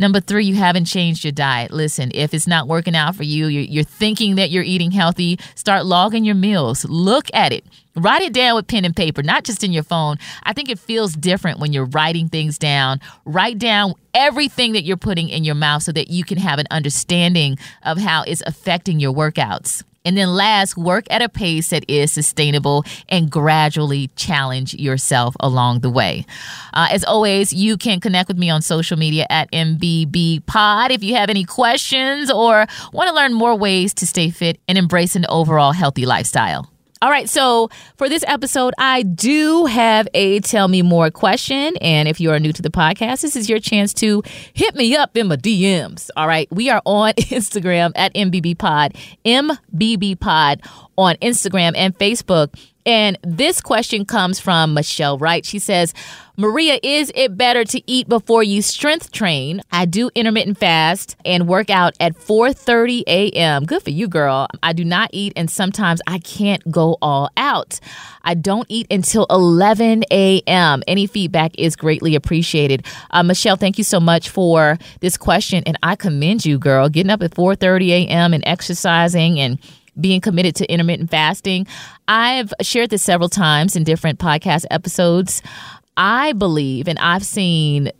Number 0.00 0.18
three, 0.18 0.46
you 0.46 0.54
haven't 0.54 0.86
changed 0.86 1.24
your 1.24 1.32
diet. 1.32 1.70
Listen, 1.70 2.10
if 2.14 2.32
it's 2.32 2.46
not 2.46 2.66
working 2.66 2.96
out 2.96 3.14
for 3.14 3.22
you, 3.22 3.48
you're, 3.48 3.64
you're 3.64 3.84
thinking 3.84 4.36
that 4.36 4.50
you're 4.50 4.64
eating 4.64 4.90
healthy, 4.90 5.38
start 5.54 5.84
logging 5.84 6.24
your 6.24 6.34
meals. 6.34 6.86
Look 6.86 7.26
at 7.34 7.52
it. 7.52 7.66
Write 7.94 8.22
it 8.22 8.32
down 8.32 8.56
with 8.56 8.66
pen 8.66 8.86
and 8.86 8.96
paper, 8.96 9.22
not 9.22 9.44
just 9.44 9.62
in 9.62 9.72
your 9.72 9.82
phone. 9.82 10.16
I 10.44 10.54
think 10.54 10.70
it 10.70 10.78
feels 10.78 11.12
different 11.12 11.58
when 11.58 11.74
you're 11.74 11.84
writing 11.84 12.30
things 12.30 12.56
down. 12.56 12.98
Write 13.26 13.58
down 13.58 13.92
everything 14.14 14.72
that 14.72 14.84
you're 14.84 14.96
putting 14.96 15.28
in 15.28 15.44
your 15.44 15.54
mouth 15.54 15.82
so 15.82 15.92
that 15.92 16.08
you 16.08 16.24
can 16.24 16.38
have 16.38 16.58
an 16.58 16.66
understanding 16.70 17.58
of 17.82 17.98
how 17.98 18.22
it's 18.22 18.42
affecting 18.46 19.00
your 19.00 19.12
workouts. 19.12 19.82
And 20.04 20.16
then 20.16 20.28
last, 20.34 20.76
work 20.76 21.04
at 21.10 21.20
a 21.20 21.28
pace 21.28 21.68
that 21.70 21.84
is 21.88 22.12
sustainable 22.12 22.84
and 23.08 23.30
gradually 23.30 24.08
challenge 24.16 24.74
yourself 24.74 25.36
along 25.40 25.80
the 25.80 25.90
way. 25.90 26.24
Uh, 26.72 26.88
as 26.90 27.04
always, 27.04 27.52
you 27.52 27.76
can 27.76 28.00
connect 28.00 28.28
with 28.28 28.38
me 28.38 28.48
on 28.48 28.62
social 28.62 28.96
media 28.96 29.26
at 29.28 29.50
MBB 29.52 30.46
Pod 30.46 30.90
if 30.90 31.02
you 31.04 31.14
have 31.16 31.28
any 31.28 31.44
questions 31.44 32.30
or 32.30 32.66
want 32.92 33.08
to 33.08 33.14
learn 33.14 33.34
more 33.34 33.54
ways 33.54 33.92
to 33.94 34.06
stay 34.06 34.30
fit 34.30 34.58
and 34.66 34.78
embrace 34.78 35.16
an 35.16 35.26
overall 35.28 35.72
healthy 35.72 36.06
lifestyle. 36.06 36.70
All 37.02 37.08
right, 37.08 37.30
so 37.30 37.70
for 37.96 38.10
this 38.10 38.22
episode, 38.26 38.74
I 38.76 39.04
do 39.04 39.64
have 39.64 40.06
a 40.12 40.40
tell 40.40 40.68
me 40.68 40.82
more 40.82 41.10
question. 41.10 41.74
And 41.78 42.06
if 42.06 42.20
you 42.20 42.30
are 42.30 42.38
new 42.38 42.52
to 42.52 42.60
the 42.60 42.68
podcast, 42.68 43.22
this 43.22 43.36
is 43.36 43.48
your 43.48 43.58
chance 43.58 43.94
to 43.94 44.22
hit 44.52 44.74
me 44.74 44.94
up 44.94 45.16
in 45.16 45.28
my 45.28 45.36
DMs. 45.36 46.10
All 46.14 46.28
right, 46.28 46.46
we 46.52 46.68
are 46.68 46.82
on 46.84 47.12
Instagram 47.16 47.92
at 47.96 48.12
MBB 48.12 48.58
Pod, 48.58 48.94
MBB 49.24 50.20
Pod 50.20 50.60
on 50.98 51.14
Instagram 51.16 51.72
and 51.74 51.96
Facebook. 51.96 52.54
And 52.86 53.18
this 53.22 53.60
question 53.60 54.04
comes 54.04 54.40
from 54.40 54.74
Michelle 54.74 55.18
Wright. 55.18 55.44
She 55.44 55.58
says, 55.58 55.94
Maria, 56.40 56.80
is 56.82 57.12
it 57.14 57.36
better 57.36 57.64
to 57.64 57.82
eat 57.86 58.08
before 58.08 58.42
you 58.42 58.62
strength 58.62 59.12
train? 59.12 59.60
I 59.70 59.84
do 59.84 60.10
intermittent 60.14 60.56
fast 60.56 61.14
and 61.22 61.46
work 61.46 61.68
out 61.68 61.94
at 62.00 62.14
4:30 62.14 63.02
a.m. 63.06 63.66
Good 63.66 63.82
for 63.82 63.90
you, 63.90 64.08
girl. 64.08 64.46
I 64.62 64.72
do 64.72 64.82
not 64.82 65.10
eat 65.12 65.34
and 65.36 65.50
sometimes 65.50 66.00
I 66.06 66.18
can't 66.18 66.70
go 66.70 66.96
all 67.02 67.28
out. 67.36 67.78
I 68.22 68.32
don't 68.32 68.64
eat 68.70 68.86
until 68.90 69.26
11 69.28 70.04
a.m. 70.10 70.82
Any 70.88 71.06
feedback 71.06 71.58
is 71.58 71.76
greatly 71.76 72.14
appreciated. 72.14 72.86
Uh, 73.10 73.22
Michelle, 73.22 73.56
thank 73.56 73.76
you 73.76 73.84
so 73.84 74.00
much 74.00 74.30
for 74.30 74.78
this 75.00 75.18
question 75.18 75.62
and 75.66 75.76
I 75.82 75.94
commend 75.94 76.46
you, 76.46 76.58
girl. 76.58 76.88
Getting 76.88 77.10
up 77.10 77.22
at 77.22 77.32
4:30 77.32 77.90
a.m. 78.06 78.32
and 78.32 78.42
exercising 78.46 79.38
and 79.38 79.58
being 80.00 80.20
committed 80.20 80.56
to 80.56 80.72
intermittent 80.72 81.10
fasting. 81.10 81.66
I've 82.08 82.52
shared 82.62 82.90
this 82.90 83.02
several 83.02 83.28
times 83.28 83.76
in 83.76 83.84
different 83.84 84.18
podcast 84.18 84.64
episodes. 84.70 85.42
I 85.96 86.32
believe, 86.32 86.88
and 86.88 86.98
I've 86.98 87.24
seen 87.24 87.90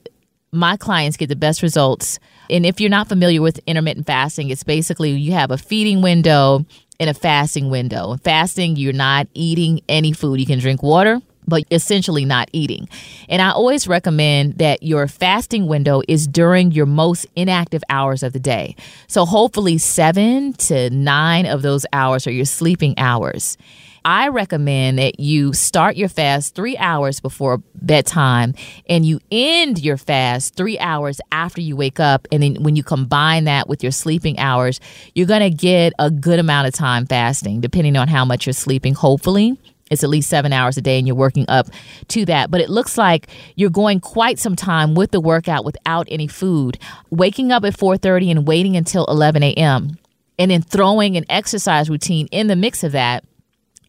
my 0.53 0.77
clients 0.77 1.17
get 1.17 1.29
the 1.29 1.37
best 1.37 1.63
results. 1.63 2.19
And 2.49 2.67
if 2.67 2.81
you're 2.81 2.91
not 2.91 3.09
familiar 3.09 3.43
with 3.43 3.61
intermittent 3.67 4.07
fasting, 4.07 4.51
it's 4.51 4.65
basically 4.65 5.11
you 5.11 5.33
have 5.33 5.51
a 5.51 5.59
feeding 5.59 6.03
window 6.03 6.65
and 6.99 7.09
a 7.11 7.15
fasting 7.15 7.71
window. 7.71 8.17
Fasting, 8.25 8.77
you're 8.77 8.93
not 8.93 9.29
eating 9.35 9.81
any 9.89 10.13
food. 10.13 10.41
You 10.41 10.47
can 10.47 10.59
drink 10.59 10.83
water, 10.83 11.21
but 11.47 11.65
essentially 11.71 12.25
not 12.25 12.49
eating. 12.53 12.89
And 13.29 13.43
I 13.43 13.51
always 13.51 13.89
recommend 13.89 14.59
that 14.59 14.83
your 14.83 15.07
fasting 15.09 15.67
window 15.67 16.03
is 16.09 16.27
during 16.27 16.73
your 16.73 16.87
most 16.87 17.27
inactive 17.37 17.83
hours 17.91 18.23
of 18.23 18.33
the 18.33 18.41
day. 18.41 18.77
So 19.07 19.25
hopefully, 19.25 19.79
seven 19.79 20.53
to 20.55 20.91
nine 20.91 21.47
of 21.47 21.63
those 21.63 21.87
hours 21.93 22.27
are 22.27 22.33
your 22.33 22.45
sleeping 22.45 22.95
hours. 22.99 23.57
I 24.05 24.29
recommend 24.29 24.99
that 24.99 25.21
you 25.21 25.53
start 25.53 25.97
your 25.97 26.09
fast 26.09 26.55
three 26.55 26.77
hours 26.79 27.21
before 27.21 27.63
bedtime 27.75 28.55
and 28.89 29.05
you 29.05 29.21
end 29.31 29.79
your 29.83 29.99
fast 29.99 30.55
three 30.55 30.79
hours 30.79 31.21
after 31.33 31.61
you 31.61 31.77
wake 31.77 32.01
up. 32.01 32.27
And 32.33 32.43
then 32.43 32.63
when 32.63 32.77
you 32.77 32.83
combine 32.83 33.45
that 33.45 33.69
with 33.69 33.83
your 33.83 33.93
sleeping 33.93 34.39
hours, 34.39 34.81
you're 35.15 35.27
going 35.27 35.41
to 35.43 35.51
get 35.51 35.93
a 35.99 36.11
good 36.11 36.39
amount 36.39 36.69
of 36.69 36.75
time 36.75 37.05
fasting, 37.07 37.61
depending 37.61 37.97
on 37.97 38.09
how 38.09 38.25
much 38.25 38.47
you're 38.47 38.53
sleeping, 38.55 38.95
hopefully 38.95 39.59
it's 39.91 40.05
at 40.05 40.09
least 40.09 40.31
seven 40.31 40.53
hours 40.53 40.77
a 40.77 40.81
day 40.81 40.99
and 40.99 41.07
you're 41.07 41.17
working 41.17 41.45
up 41.49 41.69
to 42.09 42.25
that. 42.27 42.51
But 42.51 42.61
it 42.61 42.71
looks 42.71 42.97
like 42.97 43.29
you're 43.57 43.71
going 43.71 44.01
quite 44.01 44.39
some 44.39 44.57
time 44.57 44.95
with 44.95 45.11
the 45.11 45.21
workout 45.21 45.65
without 45.65 46.07
any 46.11 46.29
food, 46.29 46.79
waking 47.11 47.53
up 47.53 47.65
at 47.65 47.77
4:30 47.77 48.31
and 48.31 48.49
waiting 48.49 48.77
until 48.77 49.05
11 49.07 49.43
a.m. 49.43 49.99
and 50.39 50.51
then 50.51 50.63
throwing 50.63 51.17
an 51.17 51.25
exercise 51.29 51.91
routine 51.91 52.29
in 52.31 52.47
the 52.47 52.57
mix 52.57 52.85
of 52.85 52.93
that 52.93 53.25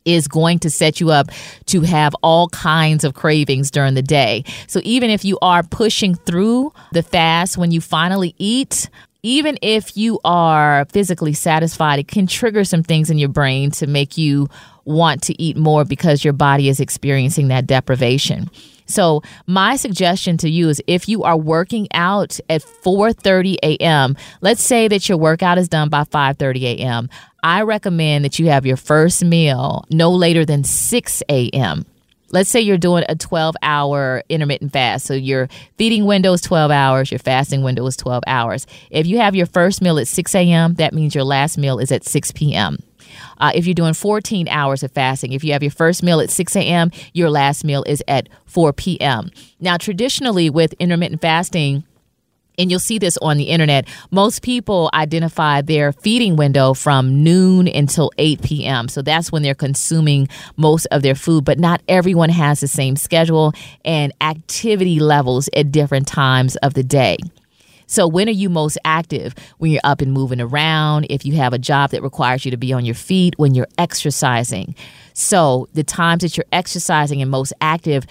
is 0.03 0.27
going 0.27 0.59
to 0.59 0.69
set 0.69 0.99
you 0.99 1.11
up 1.11 1.27
to 1.67 1.81
have 1.81 2.15
all 2.23 2.49
kinds 2.49 3.03
of 3.03 3.13
cravings 3.13 3.69
during 3.69 3.93
the 3.93 4.01
day. 4.01 4.43
So 4.67 4.81
even 4.83 5.09
if 5.09 5.23
you 5.23 5.37
are 5.41 5.63
pushing 5.63 6.15
through 6.15 6.73
the 6.91 7.03
fast 7.03 7.57
when 7.57 7.71
you 7.71 7.81
finally 7.81 8.33
eat, 8.37 8.89
even 9.23 9.57
if 9.61 9.95
you 9.95 10.19
are 10.23 10.85
physically 10.85 11.33
satisfied, 11.33 11.99
it 11.99 12.07
can 12.07 12.27
trigger 12.27 12.63
some 12.63 12.83
things 12.83 13.09
in 13.09 13.17
your 13.17 13.29
brain 13.29 13.71
to 13.71 13.87
make 13.87 14.17
you 14.17 14.47
want 14.85 15.21
to 15.23 15.41
eat 15.41 15.55
more 15.57 15.85
because 15.85 16.23
your 16.23 16.33
body 16.33 16.69
is 16.69 16.79
experiencing 16.79 17.49
that 17.49 17.67
deprivation. 17.67 18.49
So, 18.87 19.21
my 19.47 19.77
suggestion 19.77 20.37
to 20.37 20.49
you 20.49 20.67
is 20.69 20.81
if 20.85 21.07
you 21.07 21.23
are 21.23 21.37
working 21.37 21.87
out 21.93 22.39
at 22.49 22.61
4:30 22.61 23.57
a.m., 23.63 24.17
let's 24.41 24.61
say 24.61 24.87
that 24.89 25.07
your 25.07 25.17
workout 25.17 25.57
is 25.57 25.69
done 25.69 25.89
by 25.89 26.03
5:30 26.03 26.63
a.m. 26.63 27.09
I 27.43 27.61
recommend 27.61 28.25
that 28.25 28.37
you 28.37 28.47
have 28.47 28.65
your 28.65 28.77
first 28.77 29.23
meal 29.23 29.85
no 29.89 30.11
later 30.11 30.45
than 30.45 30.63
6 30.63 31.23
a.m. 31.29 31.85
Let's 32.31 32.49
say 32.49 32.61
you're 32.61 32.77
doing 32.77 33.03
a 33.09 33.15
12 33.15 33.55
hour 33.61 34.23
intermittent 34.29 34.73
fast. 34.73 35.05
So 35.05 35.13
your 35.13 35.49
feeding 35.77 36.05
window 36.05 36.33
is 36.33 36.41
12 36.41 36.71
hours, 36.71 37.11
your 37.11 37.19
fasting 37.19 37.63
window 37.63 37.85
is 37.85 37.97
12 37.97 38.23
hours. 38.27 38.67
If 38.89 39.07
you 39.07 39.19
have 39.19 39.35
your 39.35 39.45
first 39.45 39.81
meal 39.81 39.97
at 39.97 40.07
6 40.07 40.35
a.m., 40.35 40.75
that 40.75 40.93
means 40.93 41.15
your 41.15 41.23
last 41.23 41.57
meal 41.57 41.79
is 41.79 41.91
at 41.91 42.05
6 42.05 42.31
p.m. 42.31 42.77
Uh, 43.37 43.51
if 43.53 43.65
you're 43.65 43.73
doing 43.73 43.93
14 43.93 44.47
hours 44.47 44.83
of 44.83 44.91
fasting, 44.91 45.33
if 45.33 45.43
you 45.43 45.53
have 45.53 45.63
your 45.63 45.71
first 45.71 46.03
meal 46.03 46.19
at 46.19 46.29
6 46.29 46.55
a.m., 46.55 46.91
your 47.13 47.29
last 47.29 47.63
meal 47.63 47.83
is 47.85 48.03
at 48.07 48.29
4 48.45 48.73
p.m. 48.73 49.31
Now, 49.59 49.77
traditionally 49.77 50.49
with 50.49 50.73
intermittent 50.73 51.21
fasting, 51.21 51.83
and 52.61 52.69
you'll 52.69 52.79
see 52.79 52.99
this 52.99 53.17
on 53.17 53.37
the 53.37 53.45
internet. 53.45 53.87
Most 54.11 54.43
people 54.43 54.89
identify 54.93 55.61
their 55.61 55.91
feeding 55.91 56.35
window 56.35 56.75
from 56.75 57.23
noon 57.23 57.67
until 57.67 58.11
8 58.19 58.43
p.m. 58.43 58.87
So 58.87 59.01
that's 59.01 59.31
when 59.31 59.41
they're 59.41 59.55
consuming 59.55 60.29
most 60.57 60.85
of 60.91 61.01
their 61.01 61.15
food, 61.15 61.43
but 61.43 61.57
not 61.57 61.81
everyone 61.87 62.29
has 62.29 62.59
the 62.59 62.67
same 62.67 62.95
schedule 62.95 63.53
and 63.83 64.13
activity 64.21 64.99
levels 64.99 65.49
at 65.55 65.71
different 65.71 66.07
times 66.07 66.55
of 66.57 66.75
the 66.75 66.83
day. 66.83 67.17
So, 67.87 68.07
when 68.07 68.29
are 68.29 68.31
you 68.31 68.49
most 68.49 68.77
active? 68.85 69.35
When 69.57 69.69
you're 69.69 69.81
up 69.83 69.99
and 69.99 70.13
moving 70.13 70.39
around, 70.39 71.07
if 71.09 71.25
you 71.25 71.33
have 71.33 71.51
a 71.51 71.59
job 71.59 71.89
that 71.89 72.01
requires 72.01 72.45
you 72.45 72.51
to 72.51 72.57
be 72.57 72.71
on 72.71 72.85
your 72.85 72.95
feet, 72.95 73.33
when 73.37 73.53
you're 73.53 73.67
exercising. 73.77 74.75
So, 75.13 75.67
the 75.73 75.83
times 75.83 76.21
that 76.21 76.37
you're 76.37 76.45
exercising 76.53 77.21
and 77.21 77.29
most 77.29 77.51
active, 77.59 78.05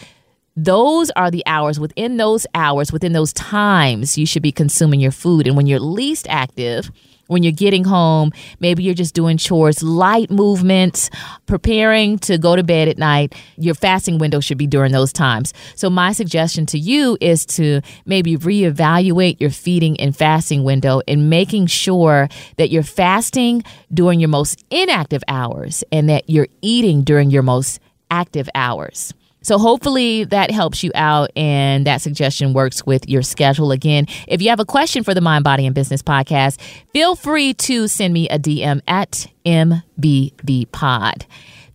those 0.57 1.11
are 1.13 1.31
the 1.31 1.43
hours 1.47 1.79
within 1.79 2.17
those 2.17 2.47
hours, 2.55 2.93
within 2.93 3.13
those 3.13 3.33
times, 3.33 4.19
you 4.19 4.27
should 4.27 4.43
be 4.43 4.53
consuming 4.53 5.01
your 5.01 5.13
food. 5.13 5.47
And 5.47 5.57
when 5.57 5.67
you're 5.67 5.81
least 5.81 6.27
active, 6.29 6.91
when 7.29 7.45
you're 7.45 7.53
getting 7.53 7.85
home, 7.85 8.33
maybe 8.59 8.83
you're 8.83 8.93
just 8.93 9.15
doing 9.15 9.37
chores, 9.37 9.85
light 9.85 10.31
movements, 10.31 11.11
preparing 11.47 12.19
to 12.19 12.39
go 12.39 12.57
to 12.57 12.65
bed 12.65 12.89
at 12.89 12.99
night. 12.99 13.37
Your 13.57 13.75
fasting 13.75 14.19
window 14.19 14.41
should 14.41 14.59
be 14.59 14.67
during 14.67 14.91
those 14.91 15.13
times. 15.13 15.55
So, 15.77 15.89
my 15.89 16.13
suggestion 16.13 16.67
to 16.67 16.79
you 16.79 17.17
is 17.21 17.47
to 17.47 17.83
maybe 18.05 18.37
reevaluate 18.37 19.41
your 19.41 19.51
feeding 19.51 19.99
and 20.01 20.17
fasting 20.17 20.65
window 20.65 21.03
and 21.07 21.31
making 21.31 21.67
sure 21.67 22.29
that 22.57 22.71
you're 22.71 22.83
fasting 22.83 23.63
during 23.95 24.19
your 24.19 24.29
most 24.29 24.65
inactive 24.71 25.23
hours 25.29 25.85
and 25.93 26.09
that 26.09 26.29
you're 26.29 26.49
eating 26.63 27.05
during 27.05 27.31
your 27.31 27.45
most 27.45 27.79
active 28.11 28.49
hours. 28.57 29.15
So 29.43 29.59
hopefully 29.59 30.25
that 30.25 30.51
helps 30.51 30.83
you 30.83 30.91
out 30.95 31.31
and 31.37 31.87
that 31.87 32.03
suggestion 32.03 32.53
works 32.53 32.85
with 32.85 33.09
your 33.09 33.23
schedule. 33.23 33.73
Again, 33.73 34.07
if 34.29 34.43
you 34.43 34.51
have 34.51 34.61
a 34.61 34.65
question 34.65 35.03
for 35.03 35.15
the 35.15 35.21
Mind, 35.21 35.45
Body, 35.45 35.67
and 35.67 35.75
Business 35.75 36.03
podcast, 36.03 36.61
feel 36.93 37.17
free 37.17 37.55
to 37.55 37.89
send 37.89 38.13
me 38.13 38.29
a 38.29 38.39
DM 38.39 38.81
at 38.87 39.27
MBBPod. 39.45 41.25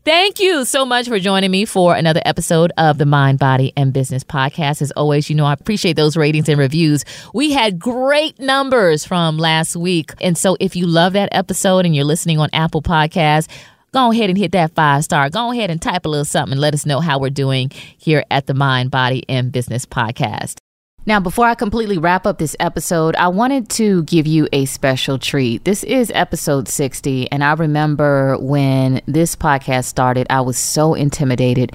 Thank 0.05 0.39
you 0.39 0.65
so 0.65 0.85
much 0.85 1.07
for 1.07 1.17
joining 1.17 1.49
me 1.49 1.65
for 1.65 1.95
another 1.95 2.21
episode 2.25 2.71
of 2.77 2.99
the 2.99 3.07
Mind, 3.07 3.39
Body, 3.39 3.73
and 3.75 3.91
Business 3.91 4.23
podcast. 4.23 4.83
As 4.83 4.91
always, 4.91 5.31
you 5.31 5.35
know, 5.35 5.45
I 5.45 5.53
appreciate 5.53 5.95
those 5.95 6.15
ratings 6.15 6.47
and 6.47 6.59
reviews. 6.59 7.03
We 7.33 7.53
had 7.53 7.79
great 7.79 8.37
numbers 8.37 9.03
from 9.03 9.39
last 9.39 9.75
week. 9.75 10.11
And 10.21 10.37
so 10.37 10.57
if 10.59 10.75
you 10.75 10.85
love 10.85 11.13
that 11.13 11.29
episode 11.31 11.87
and 11.87 11.95
you're 11.95 12.05
listening 12.05 12.37
on 12.37 12.49
Apple 12.53 12.83
Podcasts, 12.83 13.47
go 13.95 14.11
ahead 14.11 14.29
and 14.29 14.37
hit 14.37 14.51
that 14.51 14.75
five 14.75 15.05
star. 15.05 15.29
Go 15.29 15.53
ahead 15.53 15.71
and 15.71 15.81
type 15.81 16.05
a 16.05 16.09
little 16.09 16.25
something 16.25 16.51
and 16.51 16.61
let 16.61 16.73
us 16.73 16.85
know 16.85 16.99
how 16.99 17.17
we're 17.17 17.29
doing 17.29 17.71
here 17.97 18.25
at 18.29 18.45
the 18.45 18.53
Mind, 18.53 18.91
Body, 18.91 19.23
and 19.29 19.53
Business 19.53 19.85
Podcast. 19.85 20.57
Now, 21.05 21.21
before 21.21 21.45
I 21.45 21.55
completely 21.55 21.97
wrap 21.97 22.25
up 22.25 22.37
this 22.37 22.57
episode, 22.59 23.15
I 23.15 23.29
wanted 23.29 23.69
to 23.69 24.03
give 24.03 24.27
you 24.27 24.49
a 24.51 24.65
special 24.65 25.17
treat. 25.17 25.63
This 25.63 25.83
is 25.83 26.11
episode 26.13 26.67
60, 26.67 27.31
and 27.31 27.41
I 27.41 27.53
remember 27.53 28.37
when 28.37 29.01
this 29.05 29.33
podcast 29.33 29.85
started, 29.85 30.27
I 30.29 30.41
was 30.41 30.57
so 30.57 30.93
intimidated 30.93 31.71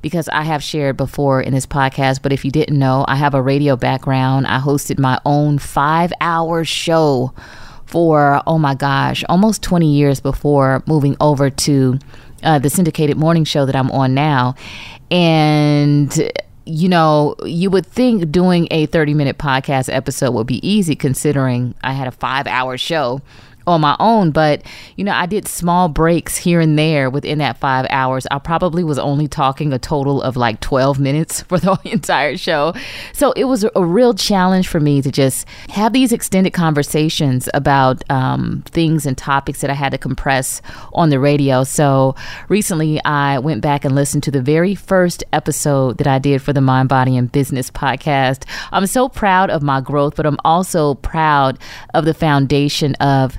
because 0.00 0.28
I 0.30 0.44
have 0.44 0.62
shared 0.62 0.96
before 0.96 1.42
in 1.42 1.52
this 1.52 1.66
podcast. 1.66 2.22
But 2.22 2.32
if 2.32 2.46
you 2.46 2.50
didn't 2.50 2.78
know, 2.78 3.04
I 3.08 3.16
have 3.16 3.34
a 3.34 3.42
radio 3.42 3.76
background. 3.76 4.46
I 4.46 4.58
hosted 4.58 4.98
my 4.98 5.20
own 5.26 5.58
five 5.58 6.14
hour 6.20 6.64
show 6.64 7.34
for, 7.88 8.42
oh 8.46 8.58
my 8.58 8.74
gosh, 8.74 9.24
almost 9.28 9.62
20 9.62 9.90
years 9.90 10.20
before 10.20 10.82
moving 10.86 11.16
over 11.20 11.48
to 11.48 11.98
uh, 12.42 12.58
the 12.58 12.68
syndicated 12.68 13.16
morning 13.16 13.44
show 13.44 13.64
that 13.64 13.74
I'm 13.74 13.90
on 13.90 14.14
now. 14.14 14.54
And 15.10 16.30
you 16.66 16.86
know, 16.86 17.34
you 17.44 17.70
would 17.70 17.86
think 17.86 18.30
doing 18.30 18.68
a 18.70 18.84
30 18.84 19.14
minute 19.14 19.38
podcast 19.38 19.92
episode 19.92 20.32
would 20.32 20.46
be 20.46 20.66
easy 20.68 20.94
considering 20.94 21.74
I 21.82 21.94
had 21.94 22.06
a 22.06 22.10
five 22.10 22.46
hour 22.46 22.76
show 22.76 23.22
on 23.68 23.80
my 23.80 23.96
own, 24.00 24.30
but 24.30 24.62
you 24.96 25.04
know, 25.04 25.12
I 25.12 25.26
did 25.26 25.46
small 25.46 25.88
breaks 25.88 26.36
here 26.36 26.60
and 26.60 26.78
there 26.78 27.10
within 27.10 27.38
that 27.38 27.58
five 27.58 27.86
hours. 27.90 28.26
I 28.30 28.38
probably 28.38 28.82
was 28.82 28.98
only 28.98 29.28
talking 29.28 29.72
a 29.72 29.78
total 29.78 30.22
of 30.22 30.36
like 30.36 30.60
12 30.60 30.98
minutes 30.98 31.42
for 31.48 31.58
the 31.58 31.78
entire 31.84 32.36
show. 32.36 32.74
So 33.12 33.32
it 33.32 33.44
was 33.44 33.64
a 33.74 33.84
real 33.84 34.14
challenge 34.14 34.68
for 34.68 34.80
me 34.80 35.02
to 35.02 35.12
just 35.12 35.46
have 35.70 35.92
these 35.92 36.12
extended 36.12 36.52
conversations 36.52 37.48
about 37.54 38.02
um, 38.10 38.62
things 38.66 39.06
and 39.06 39.16
topics 39.16 39.60
that 39.60 39.70
I 39.70 39.74
had 39.74 39.92
to 39.92 39.98
compress 39.98 40.62
on 40.92 41.10
the 41.10 41.20
radio. 41.20 41.64
So 41.64 42.14
recently 42.48 43.02
I 43.04 43.38
went 43.38 43.60
back 43.60 43.84
and 43.84 43.94
listened 43.94 44.22
to 44.24 44.30
the 44.30 44.42
very 44.42 44.74
first 44.74 45.22
episode 45.32 45.98
that 45.98 46.06
I 46.06 46.18
did 46.18 46.42
for 46.42 46.52
the 46.52 46.60
Mind, 46.60 46.88
Body, 46.88 47.16
and 47.16 47.30
Business 47.30 47.70
podcast. 47.70 48.44
I'm 48.72 48.86
so 48.86 49.08
proud 49.08 49.50
of 49.50 49.62
my 49.62 49.80
growth, 49.80 50.16
but 50.16 50.26
I'm 50.26 50.38
also 50.44 50.94
proud 50.94 51.58
of 51.94 52.04
the 52.04 52.14
foundation 52.14 52.94
of 52.96 53.38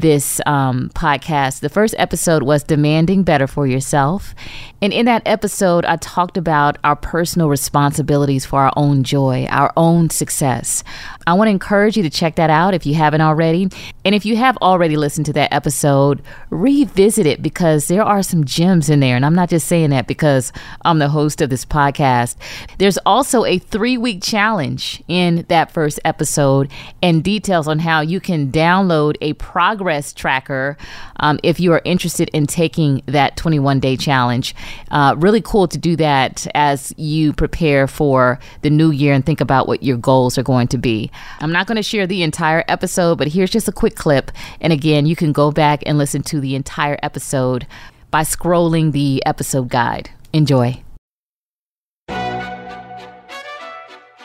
this 0.00 0.40
um, 0.46 0.90
podcast. 0.90 1.60
The 1.60 1.68
first 1.68 1.94
episode 1.98 2.42
was 2.42 2.62
Demanding 2.62 3.22
Better 3.22 3.46
for 3.46 3.66
Yourself. 3.66 4.34
And 4.82 4.92
in 4.92 5.06
that 5.06 5.22
episode, 5.24 5.86
I 5.86 5.96
talked 5.96 6.36
about 6.36 6.76
our 6.84 6.96
personal 6.96 7.48
responsibilities 7.48 8.44
for 8.44 8.60
our 8.60 8.72
own 8.76 9.04
joy, 9.04 9.46
our 9.48 9.72
own 9.76 10.10
success. 10.10 10.84
I 11.26 11.32
want 11.32 11.48
to 11.48 11.52
encourage 11.52 11.96
you 11.96 12.02
to 12.02 12.10
check 12.10 12.36
that 12.36 12.50
out 12.50 12.74
if 12.74 12.84
you 12.84 12.94
haven't 12.94 13.22
already. 13.22 13.68
And 14.04 14.14
if 14.14 14.26
you 14.26 14.36
have 14.36 14.56
already 14.58 14.96
listened 14.96 15.26
to 15.26 15.32
that 15.32 15.52
episode, 15.52 16.22
revisit 16.50 17.26
it 17.26 17.42
because 17.42 17.88
there 17.88 18.02
are 18.02 18.22
some 18.22 18.44
gems 18.44 18.90
in 18.90 19.00
there. 19.00 19.16
And 19.16 19.24
I'm 19.24 19.34
not 19.34 19.48
just 19.48 19.66
saying 19.66 19.90
that 19.90 20.06
because 20.06 20.52
I'm 20.84 20.98
the 20.98 21.08
host 21.08 21.40
of 21.40 21.48
this 21.48 21.64
podcast. 21.64 22.36
There's 22.78 22.98
also 22.98 23.44
a 23.44 23.58
three 23.58 23.96
week 23.96 24.22
challenge 24.22 25.02
in 25.08 25.46
that 25.48 25.72
first 25.72 25.98
episode 26.04 26.70
and 27.02 27.24
details 27.24 27.66
on 27.66 27.78
how 27.78 28.02
you 28.02 28.20
can 28.20 28.52
download 28.52 29.16
a 29.22 29.32
progress 29.34 29.85
tracker 30.12 30.76
um, 31.20 31.38
if 31.42 31.60
you 31.60 31.72
are 31.72 31.82
interested 31.84 32.28
in 32.32 32.46
taking 32.46 33.02
that 33.06 33.36
21 33.36 33.80
day 33.80 33.96
challenge. 33.96 34.54
Uh, 34.90 35.14
really 35.18 35.40
cool 35.40 35.68
to 35.68 35.78
do 35.78 35.96
that 35.96 36.46
as 36.54 36.92
you 36.96 37.32
prepare 37.32 37.86
for 37.86 38.38
the 38.62 38.70
new 38.70 38.90
year 38.90 39.12
and 39.12 39.24
think 39.24 39.40
about 39.40 39.66
what 39.68 39.82
your 39.82 39.96
goals 39.96 40.38
are 40.38 40.42
going 40.42 40.68
to 40.68 40.78
be. 40.78 41.10
I'm 41.40 41.52
not 41.52 41.66
going 41.66 41.76
to 41.76 41.82
share 41.82 42.06
the 42.06 42.22
entire 42.22 42.64
episode, 42.68 43.16
but 43.16 43.28
here's 43.28 43.50
just 43.50 43.68
a 43.68 43.72
quick 43.72 43.96
clip. 43.96 44.30
And 44.60 44.72
again, 44.72 45.06
you 45.06 45.16
can 45.16 45.32
go 45.32 45.50
back 45.50 45.82
and 45.86 45.98
listen 45.98 46.22
to 46.24 46.40
the 46.40 46.54
entire 46.54 46.98
episode 47.02 47.66
by 48.10 48.22
scrolling 48.22 48.92
the 48.92 49.24
episode 49.26 49.68
guide. 49.68 50.10
Enjoy. 50.32 50.82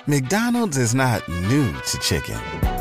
McDonald's 0.08 0.78
is 0.78 0.96
not 0.96 1.28
new 1.30 1.72
to 1.74 1.98
chicken. 2.00 2.81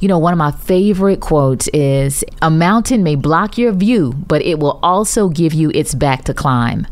You 0.00 0.08
know, 0.08 0.18
one 0.18 0.32
of 0.32 0.38
my 0.38 0.50
favorite 0.50 1.20
quotes 1.20 1.68
is 1.68 2.24
A 2.40 2.50
mountain 2.50 3.02
may 3.02 3.16
block 3.16 3.58
your 3.58 3.72
view, 3.72 4.14
but 4.14 4.40
it 4.40 4.58
will 4.58 4.80
also 4.82 5.28
give 5.28 5.52
you 5.52 5.70
its 5.74 5.94
back 5.94 6.24
to 6.24 6.32
climb. 6.32 6.86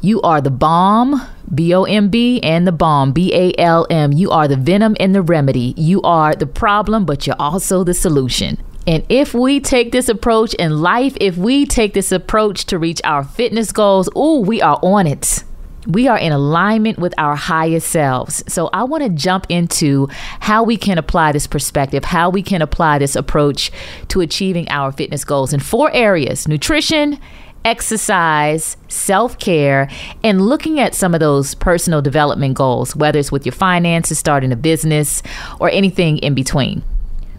You 0.00 0.22
are 0.22 0.40
the 0.40 0.50
bomb, 0.50 1.20
B 1.54 1.74
O 1.74 1.84
M 1.84 2.08
B, 2.08 2.40
and 2.42 2.66
the 2.66 2.72
bomb, 2.72 3.12
B 3.12 3.34
A 3.34 3.52
L 3.60 3.86
M. 3.90 4.12
You 4.12 4.30
are 4.30 4.48
the 4.48 4.56
venom 4.56 4.96
and 4.98 5.14
the 5.14 5.20
remedy. 5.20 5.74
You 5.76 6.00
are 6.02 6.34
the 6.34 6.46
problem, 6.46 7.04
but 7.04 7.26
you're 7.26 7.36
also 7.38 7.84
the 7.84 7.92
solution. 7.92 8.56
And 8.86 9.04
if 9.10 9.34
we 9.34 9.60
take 9.60 9.92
this 9.92 10.08
approach 10.08 10.54
in 10.54 10.80
life, 10.80 11.18
if 11.20 11.36
we 11.36 11.66
take 11.66 11.92
this 11.92 12.12
approach 12.12 12.64
to 12.66 12.78
reach 12.78 13.00
our 13.04 13.24
fitness 13.24 13.72
goals, 13.72 14.08
ooh, 14.16 14.40
we 14.40 14.62
are 14.62 14.78
on 14.82 15.06
it 15.06 15.44
we 15.86 16.08
are 16.08 16.18
in 16.18 16.32
alignment 16.32 16.98
with 16.98 17.14
our 17.18 17.36
highest 17.36 17.88
selves. 17.88 18.42
So 18.48 18.70
I 18.72 18.84
want 18.84 19.02
to 19.02 19.10
jump 19.10 19.46
into 19.48 20.08
how 20.40 20.62
we 20.62 20.76
can 20.76 20.98
apply 20.98 21.32
this 21.32 21.46
perspective, 21.46 22.04
how 22.04 22.30
we 22.30 22.42
can 22.42 22.62
apply 22.62 22.98
this 22.98 23.16
approach 23.16 23.70
to 24.08 24.20
achieving 24.20 24.68
our 24.68 24.92
fitness 24.92 25.24
goals 25.24 25.52
in 25.52 25.60
four 25.60 25.90
areas 25.92 26.48
nutrition, 26.48 27.18
exercise, 27.64 28.76
self 28.88 29.38
care, 29.38 29.88
and 30.22 30.46
looking 30.46 30.80
at 30.80 30.94
some 30.94 31.14
of 31.14 31.20
those 31.20 31.54
personal 31.54 32.02
development 32.02 32.54
goals, 32.54 32.94
whether 32.94 33.18
it's 33.18 33.32
with 33.32 33.46
your 33.46 33.54
finances, 33.54 34.18
starting 34.18 34.52
a 34.52 34.56
business, 34.56 35.22
or 35.60 35.70
anything 35.70 36.18
in 36.18 36.34
between. 36.34 36.82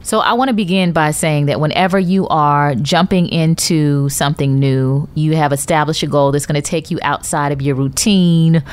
So, 0.05 0.19
I 0.19 0.33
want 0.33 0.49
to 0.49 0.53
begin 0.53 0.91
by 0.91 1.09
saying 1.09 1.47
that 1.47 1.59
whenever 1.59 1.97
you 1.97 2.27
are 2.27 2.75
jumping 2.75 3.27
into 3.27 4.07
something 4.09 4.59
new, 4.59 5.09
you 5.15 5.35
have 5.35 5.51
established 5.51 6.03
a 6.03 6.07
goal 6.07 6.31
that's 6.31 6.45
going 6.45 6.61
to 6.61 6.61
take 6.61 6.91
you 6.91 6.99
outside 7.01 7.51
of 7.51 7.59
your 7.59 7.73
routine 7.73 8.63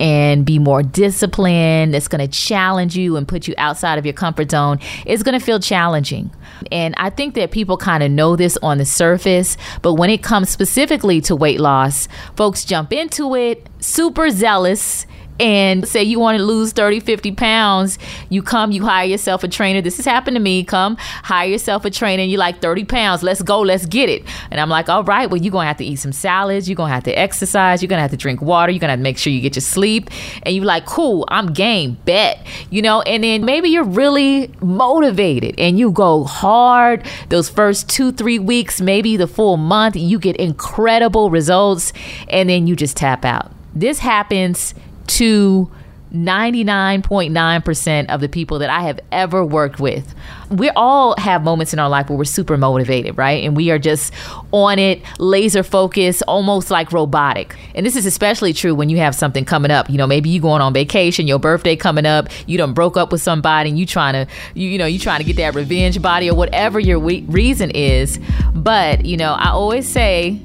and 0.00 0.44
be 0.44 0.58
more 0.58 0.82
disciplined, 0.82 1.94
that's 1.94 2.08
going 2.08 2.20
to 2.20 2.26
challenge 2.26 2.96
you 2.96 3.16
and 3.16 3.28
put 3.28 3.46
you 3.46 3.54
outside 3.56 4.00
of 4.00 4.04
your 4.04 4.14
comfort 4.14 4.50
zone. 4.50 4.80
It's 5.06 5.22
going 5.22 5.38
to 5.38 5.44
feel 5.44 5.60
challenging. 5.60 6.28
And 6.72 6.96
I 6.96 7.10
think 7.10 7.36
that 7.36 7.52
people 7.52 7.76
kind 7.76 8.02
of 8.02 8.10
know 8.10 8.34
this 8.34 8.58
on 8.60 8.78
the 8.78 8.84
surface, 8.84 9.56
but 9.82 9.94
when 9.94 10.10
it 10.10 10.24
comes 10.24 10.50
specifically 10.50 11.20
to 11.20 11.36
weight 11.36 11.60
loss, 11.60 12.08
folks 12.34 12.64
jump 12.64 12.92
into 12.92 13.36
it 13.36 13.68
super 13.78 14.28
zealous 14.28 15.06
and 15.40 15.88
say 15.88 16.02
you 16.02 16.20
want 16.20 16.36
to 16.38 16.44
lose 16.44 16.72
30, 16.72 17.00
50 17.00 17.32
pounds, 17.32 17.98
you 18.28 18.42
come, 18.42 18.72
you 18.72 18.84
hire 18.84 19.06
yourself 19.06 19.42
a 19.42 19.48
trainer. 19.48 19.80
This 19.80 19.96
has 19.96 20.04
happened 20.04 20.36
to 20.36 20.40
me. 20.40 20.62
Come, 20.62 20.96
hire 20.98 21.48
yourself 21.48 21.84
a 21.86 21.90
trainer, 21.90 22.22
and 22.22 22.30
you're 22.30 22.38
like 22.38 22.60
30 22.60 22.84
pounds. 22.84 23.22
Let's 23.22 23.40
go, 23.40 23.60
let's 23.60 23.86
get 23.86 24.10
it. 24.10 24.22
And 24.50 24.60
I'm 24.60 24.68
like, 24.68 24.90
all 24.90 25.02
right, 25.02 25.30
well, 25.30 25.40
you're 25.40 25.50
going 25.50 25.64
to 25.64 25.68
have 25.68 25.78
to 25.78 25.84
eat 25.84 25.96
some 25.96 26.12
salads. 26.12 26.68
You're 26.68 26.76
going 26.76 26.90
to 26.90 26.94
have 26.94 27.04
to 27.04 27.18
exercise. 27.18 27.82
You're 27.82 27.88
going 27.88 27.98
to 27.98 28.02
have 28.02 28.10
to 28.10 28.18
drink 28.18 28.42
water. 28.42 28.70
You're 28.70 28.80
going 28.80 28.88
to 28.88 28.92
have 28.92 28.98
to 28.98 29.02
make 29.02 29.16
sure 29.16 29.32
you 29.32 29.40
get 29.40 29.56
your 29.56 29.62
sleep. 29.62 30.10
And 30.42 30.54
you're 30.54 30.66
like, 30.66 30.84
cool, 30.84 31.24
I'm 31.28 31.54
game, 31.54 31.96
bet. 32.04 32.46
You 32.68 32.82
know, 32.82 33.00
and 33.02 33.24
then 33.24 33.44
maybe 33.44 33.70
you're 33.70 33.82
really 33.84 34.52
motivated 34.60 35.58
and 35.58 35.78
you 35.78 35.90
go 35.90 36.24
hard 36.24 37.06
those 37.30 37.48
first 37.48 37.88
two, 37.88 38.12
three 38.12 38.38
weeks, 38.38 38.80
maybe 38.80 39.16
the 39.16 39.26
full 39.26 39.56
month. 39.56 39.96
You 39.96 40.18
get 40.18 40.36
incredible 40.36 41.30
results, 41.30 41.94
and 42.28 42.50
then 42.50 42.66
you 42.66 42.76
just 42.76 42.96
tap 42.96 43.24
out. 43.24 43.52
This 43.74 44.00
happens 44.00 44.74
to 45.10 45.70
99.9% 46.12 48.06
of 48.08 48.20
the 48.20 48.28
people 48.28 48.58
that 48.58 48.68
I 48.70 48.82
have 48.82 48.98
ever 49.12 49.44
worked 49.44 49.78
with. 49.78 50.14
We 50.50 50.68
all 50.70 51.14
have 51.18 51.44
moments 51.44 51.72
in 51.72 51.78
our 51.78 51.88
life 51.88 52.08
where 52.08 52.18
we're 52.18 52.24
super 52.24 52.56
motivated, 52.56 53.16
right? 53.16 53.44
And 53.44 53.56
we 53.56 53.70
are 53.70 53.78
just 53.78 54.12
on 54.50 54.80
it, 54.80 55.02
laser 55.20 55.62
focused, 55.62 56.24
almost 56.26 56.70
like 56.70 56.92
robotic. 56.92 57.54
And 57.76 57.86
this 57.86 57.94
is 57.94 58.06
especially 58.06 58.52
true 58.52 58.74
when 58.74 58.88
you 58.88 58.96
have 58.96 59.14
something 59.14 59.44
coming 59.44 59.70
up. 59.70 59.88
You 59.88 59.98
know, 59.98 60.08
maybe 60.08 60.28
you 60.30 60.40
going 60.40 60.60
on 60.60 60.72
vacation, 60.72 61.28
your 61.28 61.38
birthday 61.38 61.76
coming 61.76 62.06
up, 62.06 62.26
you 62.46 62.58
done 62.58 62.72
broke 62.74 62.96
up 62.96 63.12
with 63.12 63.22
somebody 63.22 63.70
and 63.70 63.78
you 63.78 63.86
trying 63.86 64.14
to, 64.14 64.26
you, 64.54 64.68
you 64.68 64.78
know, 64.78 64.86
you 64.86 64.98
trying 64.98 65.20
to 65.20 65.24
get 65.24 65.36
that 65.36 65.54
revenge 65.54 66.02
body 66.02 66.28
or 66.28 66.34
whatever 66.36 66.80
your 66.80 66.98
we- 66.98 67.24
reason 67.28 67.70
is. 67.70 68.18
But, 68.52 69.04
you 69.04 69.16
know, 69.16 69.34
I 69.34 69.50
always 69.50 69.88
say, 69.88 70.40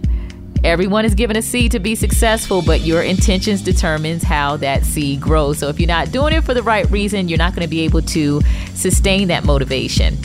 Everyone 0.65 1.05
is 1.05 1.13
given 1.13 1.37
a 1.37 1.43
seed 1.43 1.73
to 1.73 1.79
be 1.79 1.93
successful, 1.93 2.63
but 2.63 2.81
your 2.81 3.03
intentions 3.03 3.61
determines 3.61 4.23
how 4.23 4.57
that 4.57 4.83
seed 4.83 5.21
grows. 5.21 5.59
So 5.59 5.69
if 5.69 5.79
you're 5.79 5.85
not 5.85 6.11
doing 6.11 6.33
it 6.33 6.43
for 6.43 6.55
the 6.55 6.63
right 6.63 6.89
reason, 6.89 7.29
you're 7.29 7.37
not 7.37 7.53
going 7.53 7.61
to 7.61 7.69
be 7.69 7.81
able 7.81 8.01
to 8.01 8.41
sustain 8.73 9.27
that 9.27 9.43
motivation. 9.43 10.17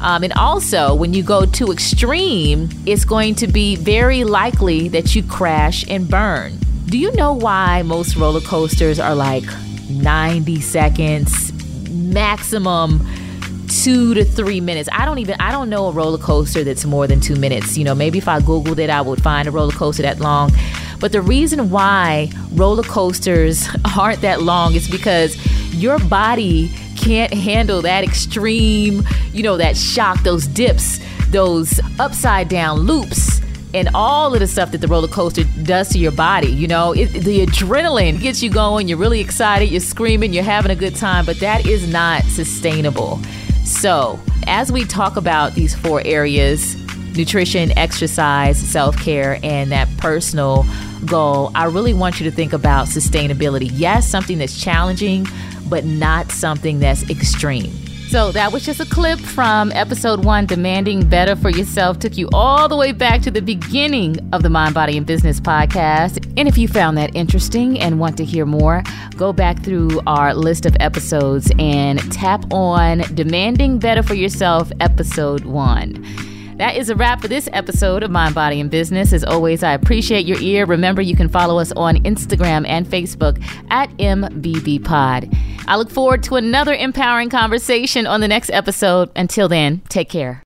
Um, 0.00 0.22
and 0.22 0.32
also, 0.34 0.94
when 0.94 1.14
you 1.14 1.24
go 1.24 1.46
too 1.46 1.72
extreme, 1.72 2.68
it's 2.86 3.04
going 3.04 3.34
to 3.36 3.48
be 3.48 3.74
very 3.74 4.22
likely 4.22 4.86
that 4.90 5.16
you 5.16 5.24
crash 5.24 5.84
and 5.90 6.08
burn. 6.08 6.56
Do 6.86 6.96
you 6.96 7.10
know 7.14 7.32
why 7.32 7.82
most 7.82 8.14
roller 8.14 8.40
coasters 8.40 9.00
are 9.00 9.16
like 9.16 9.46
90 9.90 10.60
seconds 10.60 11.52
maximum? 11.90 13.00
Two 13.68 14.14
to 14.14 14.24
three 14.24 14.60
minutes. 14.60 14.88
I 14.92 15.04
don't 15.04 15.18
even 15.18 15.36
I 15.40 15.52
don't 15.52 15.68
know 15.68 15.86
a 15.86 15.92
roller 15.92 16.18
coaster 16.18 16.64
that's 16.64 16.84
more 16.84 17.06
than 17.06 17.20
two 17.20 17.36
minutes. 17.36 17.76
You 17.76 17.84
know, 17.84 17.94
maybe 17.94 18.18
if 18.18 18.28
I 18.28 18.40
googled 18.40 18.78
it, 18.78 18.90
I 18.90 19.00
would 19.00 19.22
find 19.22 19.46
a 19.46 19.50
roller 19.50 19.72
coaster 19.72 20.02
that 20.02 20.18
long. 20.20 20.50
But 21.00 21.12
the 21.12 21.22
reason 21.22 21.70
why 21.70 22.30
roller 22.52 22.82
coasters 22.82 23.68
aren't 23.96 24.20
that 24.22 24.42
long 24.42 24.74
is 24.74 24.88
because 24.88 25.36
your 25.74 25.98
body 25.98 26.72
can't 26.96 27.32
handle 27.32 27.82
that 27.82 28.02
extreme, 28.02 29.04
you 29.32 29.42
know, 29.42 29.56
that 29.56 29.76
shock, 29.76 30.22
those 30.22 30.46
dips, 30.46 30.98
those 31.30 31.80
upside 32.00 32.48
down 32.48 32.80
loops 32.80 33.40
and 33.74 33.88
all 33.94 34.32
of 34.32 34.40
the 34.40 34.46
stuff 34.46 34.72
that 34.72 34.78
the 34.78 34.88
roller 34.88 35.08
coaster 35.08 35.44
does 35.62 35.90
to 35.90 35.98
your 35.98 36.12
body. 36.12 36.48
You 36.48 36.66
know, 36.66 36.92
it, 36.92 37.06
the 37.08 37.46
adrenaline 37.46 38.20
gets 38.20 38.42
you 38.42 38.50
going. 38.50 38.88
You're 38.88 38.98
really 38.98 39.20
excited. 39.20 39.66
You're 39.66 39.80
screaming. 39.80 40.32
You're 40.32 40.44
having 40.44 40.70
a 40.70 40.76
good 40.76 40.96
time, 40.96 41.26
but 41.26 41.38
that 41.40 41.66
is 41.66 41.90
not 41.90 42.24
sustainable. 42.24 43.20
So, 43.68 44.18
as 44.46 44.72
we 44.72 44.86
talk 44.86 45.18
about 45.18 45.54
these 45.54 45.74
four 45.74 46.00
areas 46.04 46.74
nutrition, 47.14 47.76
exercise, 47.76 48.58
self 48.58 48.96
care, 48.96 49.38
and 49.42 49.70
that 49.72 49.94
personal 49.98 50.64
goal 51.04 51.50
I 51.54 51.66
really 51.66 51.92
want 51.92 52.18
you 52.18 52.30
to 52.30 52.34
think 52.34 52.54
about 52.54 52.86
sustainability. 52.86 53.70
Yes, 53.72 54.08
something 54.08 54.38
that's 54.38 54.58
challenging, 54.58 55.26
but 55.68 55.84
not 55.84 56.32
something 56.32 56.80
that's 56.80 57.08
extreme. 57.10 57.70
So 58.08 58.32
that 58.32 58.52
was 58.52 58.64
just 58.64 58.80
a 58.80 58.86
clip 58.86 59.18
from 59.18 59.70
episode 59.72 60.24
one, 60.24 60.46
Demanding 60.46 61.06
Better 61.06 61.36
for 61.36 61.50
Yourself. 61.50 61.98
Took 61.98 62.16
you 62.16 62.30
all 62.32 62.66
the 62.66 62.74
way 62.74 62.92
back 62.92 63.20
to 63.20 63.30
the 63.30 63.42
beginning 63.42 64.16
of 64.32 64.42
the 64.42 64.48
Mind, 64.48 64.72
Body, 64.72 64.96
and 64.96 65.04
Business 65.04 65.38
podcast. 65.40 66.24
And 66.38 66.48
if 66.48 66.56
you 66.56 66.68
found 66.68 66.96
that 66.96 67.14
interesting 67.14 67.78
and 67.78 68.00
want 68.00 68.16
to 68.16 68.24
hear 68.24 68.46
more, 68.46 68.82
go 69.18 69.34
back 69.34 69.62
through 69.62 70.00
our 70.06 70.32
list 70.32 70.64
of 70.64 70.74
episodes 70.80 71.52
and 71.58 72.00
tap 72.10 72.50
on 72.50 73.00
Demanding 73.14 73.78
Better 73.78 74.02
for 74.02 74.14
Yourself, 74.14 74.72
episode 74.80 75.44
one. 75.44 76.02
That 76.58 76.76
is 76.76 76.90
a 76.90 76.96
wrap 76.96 77.20
for 77.22 77.28
this 77.28 77.48
episode 77.52 78.02
of 78.02 78.10
Mind, 78.10 78.34
Body, 78.34 78.60
and 78.60 78.68
Business. 78.68 79.12
As 79.12 79.22
always, 79.22 79.62
I 79.62 79.74
appreciate 79.74 80.26
your 80.26 80.40
ear. 80.40 80.66
Remember, 80.66 81.00
you 81.00 81.14
can 81.14 81.28
follow 81.28 81.60
us 81.60 81.70
on 81.72 81.98
Instagram 82.02 82.66
and 82.66 82.84
Facebook 82.84 83.40
at 83.70 83.90
MBBPod. 83.98 85.36
I 85.68 85.76
look 85.76 85.88
forward 85.88 86.24
to 86.24 86.34
another 86.34 86.74
empowering 86.74 87.30
conversation 87.30 88.08
on 88.08 88.20
the 88.20 88.28
next 88.28 88.50
episode. 88.50 89.10
Until 89.14 89.48
then, 89.48 89.82
take 89.88 90.08
care. 90.08 90.42